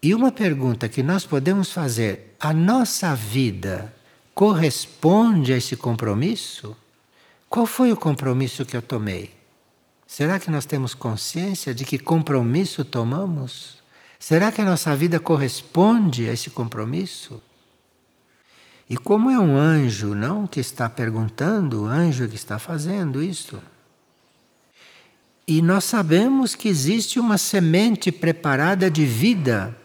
E 0.00 0.14
uma 0.14 0.30
pergunta 0.30 0.88
que 0.88 1.02
nós 1.02 1.26
podemos 1.26 1.72
fazer: 1.72 2.36
a 2.38 2.52
nossa 2.52 3.14
vida 3.14 3.92
corresponde 4.34 5.52
a 5.52 5.56
esse 5.56 5.76
compromisso? 5.76 6.76
Qual 7.48 7.66
foi 7.66 7.90
o 7.90 7.96
compromisso 7.96 8.64
que 8.64 8.76
eu 8.76 8.82
tomei? 8.82 9.34
Será 10.06 10.38
que 10.38 10.50
nós 10.50 10.64
temos 10.64 10.94
consciência 10.94 11.74
de 11.74 11.84
que 11.84 11.98
compromisso 11.98 12.84
tomamos? 12.84 13.78
Será 14.18 14.52
que 14.52 14.60
a 14.60 14.64
nossa 14.64 14.94
vida 14.94 15.18
corresponde 15.18 16.28
a 16.28 16.32
esse 16.32 16.50
compromisso? 16.50 17.42
E 18.88 18.96
como 18.96 19.30
é 19.30 19.38
um 19.38 19.56
anjo, 19.56 20.14
não 20.14 20.46
que 20.46 20.60
está 20.60 20.88
perguntando, 20.88 21.82
o 21.82 21.86
anjo 21.86 22.28
que 22.28 22.36
está 22.36 22.58
fazendo 22.58 23.22
isso. 23.22 23.60
E 25.46 25.60
nós 25.60 25.84
sabemos 25.84 26.54
que 26.54 26.68
existe 26.68 27.18
uma 27.18 27.38
semente 27.38 28.10
preparada 28.10 28.90
de 28.90 29.04
vida 29.04 29.76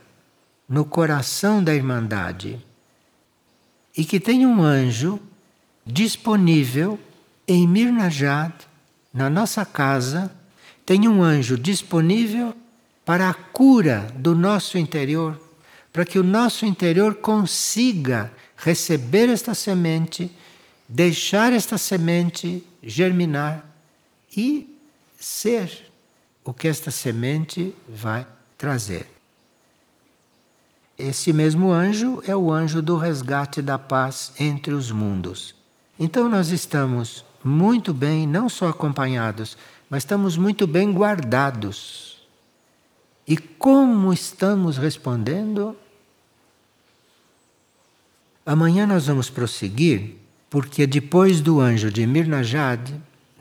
no 0.67 0.85
coração 0.85 1.63
da 1.63 1.73
Irmandade 1.73 2.59
e 3.95 4.03
que 4.03 4.19
tem 4.19 4.45
um 4.45 4.61
anjo 4.61 5.19
disponível 5.85 6.99
em 7.47 7.67
Mirnajad, 7.67 8.53
na 9.13 9.29
nossa 9.29 9.65
casa, 9.65 10.31
tem 10.85 11.07
um 11.07 11.21
anjo 11.21 11.57
disponível 11.57 12.55
para 13.05 13.29
a 13.29 13.33
cura 13.33 14.07
do 14.15 14.33
nosso 14.33 14.77
interior, 14.77 15.39
para 15.91 16.05
que 16.05 16.17
o 16.17 16.23
nosso 16.23 16.65
interior 16.65 17.15
consiga 17.15 18.31
receber 18.63 19.27
esta 19.29 19.53
semente, 19.53 20.31
deixar 20.87 21.51
esta 21.51 21.77
semente 21.77 22.65
germinar 22.81 23.69
e 24.35 24.79
ser 25.19 25.91
o 26.45 26.53
que 26.53 26.69
esta 26.69 26.89
semente 26.89 27.75
vai 27.87 28.25
trazer. 28.57 29.07
Esse 30.97 31.33
mesmo 31.33 31.71
anjo 31.71 32.23
é 32.25 32.35
o 32.35 32.51
anjo 32.51 32.81
do 32.81 32.97
resgate 32.97 33.61
da 33.61 33.77
paz 33.77 34.31
entre 34.39 34.73
os 34.73 34.91
mundos. 34.91 35.53
Então 35.99 36.29
nós 36.29 36.49
estamos 36.49 37.25
muito 37.43 37.93
bem, 37.93 38.25
não 38.25 38.47
só 38.47 38.69
acompanhados, 38.69 39.57
mas 39.89 40.03
estamos 40.03 40.37
muito 40.37 40.65
bem 40.65 40.93
guardados. 40.93 42.25
E 43.27 43.35
como 43.37 44.13
estamos 44.13 44.77
respondendo? 44.77 45.75
Amanhã 48.45 48.85
nós 48.85 49.07
vamos 49.07 49.29
prosseguir, 49.29 50.17
porque 50.49 50.85
depois 50.85 51.39
do 51.39 51.61
anjo 51.61 51.89
de 51.89 52.05
Mirnajad, 52.05 52.91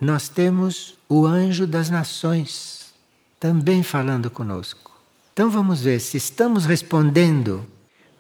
nós 0.01 0.29
temos 0.29 0.97
o 1.09 1.27
anjo 1.27 1.67
das 1.67 1.91
nações 1.91 2.93
também 3.41 3.83
falando 3.83 4.31
conosco. 4.31 4.93
Então 5.33 5.51
vamos 5.51 5.81
ver 5.83 5.99
se 5.99 6.17
estamos 6.17 6.65
respondendo, 6.65 7.67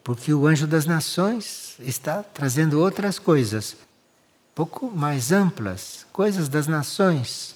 porque 0.02 0.34
o 0.34 0.44
anjo 0.44 0.66
das 0.66 0.84
nações 0.84 1.76
está 1.78 2.20
trazendo 2.22 2.80
outras 2.80 3.20
coisas, 3.20 3.76
pouco 4.52 4.90
mais 4.90 5.30
amplas, 5.30 6.04
coisas 6.12 6.48
das 6.48 6.66
nações. 6.66 7.54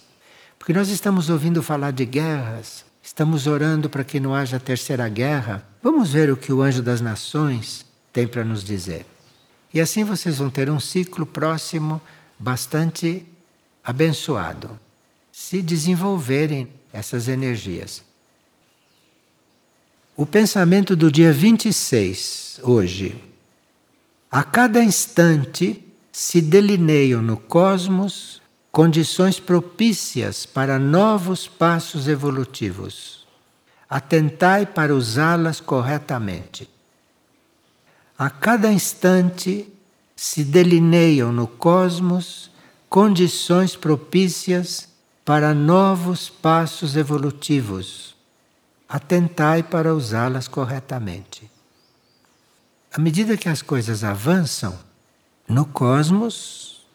Porque 0.57 0.73
nós 0.73 0.89
estamos 0.89 1.29
ouvindo 1.29 1.61
falar 1.65 1.91
de 1.91 2.05
guerras, 2.05 2.85
estamos 3.03 3.49
orando 3.49 3.91
para 3.91 4.05
que 4.05 4.21
não 4.21 4.33
haja 4.33 4.61
terceira 4.61 5.09
guerra. 5.09 5.67
Vamos 5.83 6.13
ver 6.13 6.31
o 6.31 6.37
que 6.37 6.53
o 6.53 6.63
anjo 6.63 6.83
das 6.83 7.01
nações 7.01 7.85
tem 8.13 8.29
para 8.29 8.45
nos 8.45 8.63
dizer. 8.63 9.05
E 9.77 9.81
assim 9.81 10.05
vocês 10.05 10.39
vão 10.39 10.49
ter 10.49 10.71
um 10.71 10.81
ciclo 10.81 11.27
próximo 11.27 12.01
bastante 12.39 13.27
abençoado, 13.85 14.71
se 15.31 15.61
desenvolverem 15.61 16.67
essas 16.91 17.29
energias. 17.29 18.03
O 20.17 20.25
pensamento 20.25 20.97
do 20.97 21.13
dia 21.13 21.31
26, 21.31 22.61
hoje. 22.63 23.23
A 24.31 24.43
cada 24.43 24.83
instante 24.83 25.85
se 26.11 26.41
delineiam 26.41 27.21
no 27.21 27.37
cosmos 27.37 28.41
condições 28.73 29.39
propícias 29.39 30.47
para 30.47 30.79
novos 30.79 31.47
passos 31.47 32.09
evolutivos. 32.09 33.27
Atentai 33.91 34.65
para 34.65 34.95
usá-las 34.95 35.61
corretamente. 35.61 36.76
A 38.19 38.31
cada 38.31 38.73
instante 38.73 39.71
se 40.15 40.43
delineiam 40.43 41.31
no 41.31 41.47
cosmos 41.47 42.51
condições 42.89 43.77
propícias 43.77 44.89
para 45.23 45.53
novos 45.53 46.31
passos 46.31 46.97
evolutivos. 46.97 48.17
Atentai 48.89 49.63
para 49.63 49.95
usá-las 49.95 50.49
corretamente. 50.49 51.51
À 52.91 52.99
medida 52.99 53.37
que 53.37 53.51
as 53.51 53.61
coisas 53.61 54.03
avançam, 54.03 54.79
no 55.47 55.67
cosmos 55.67 56.87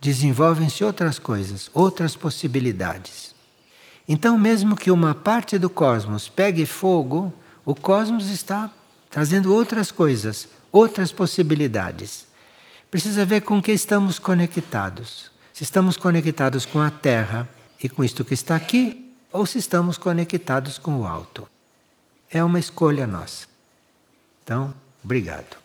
desenvolvem-se 0.00 0.82
outras 0.82 1.20
coisas, 1.20 1.70
outras 1.72 2.16
possibilidades. 2.16 3.32
Então, 4.08 4.36
mesmo 4.36 4.76
que 4.76 4.90
uma 4.90 5.14
parte 5.14 5.56
do 5.56 5.70
cosmos 5.70 6.28
pegue 6.28 6.66
fogo, 6.66 7.32
o 7.64 7.74
cosmos 7.74 8.28
está 8.28 8.70
trazendo 9.08 9.54
outras 9.54 9.92
coisas, 9.92 10.48
outras 10.74 11.12
possibilidades. 11.12 12.26
Precisa 12.90 13.24
ver 13.24 13.42
com 13.42 13.62
que 13.62 13.70
estamos 13.70 14.18
conectados. 14.18 15.30
Se 15.52 15.62
estamos 15.62 15.96
conectados 15.96 16.66
com 16.66 16.80
a 16.80 16.90
Terra 16.90 17.48
e 17.80 17.88
com 17.88 18.02
isto 18.02 18.24
que 18.24 18.34
está 18.34 18.56
aqui, 18.56 19.14
ou 19.30 19.46
se 19.46 19.58
estamos 19.58 19.96
conectados 19.96 20.76
com 20.76 20.98
o 21.00 21.06
alto. 21.06 21.48
É 22.28 22.42
uma 22.42 22.58
escolha 22.58 23.06
nossa. 23.06 23.46
Então, 24.42 24.74
obrigado. 25.04 25.63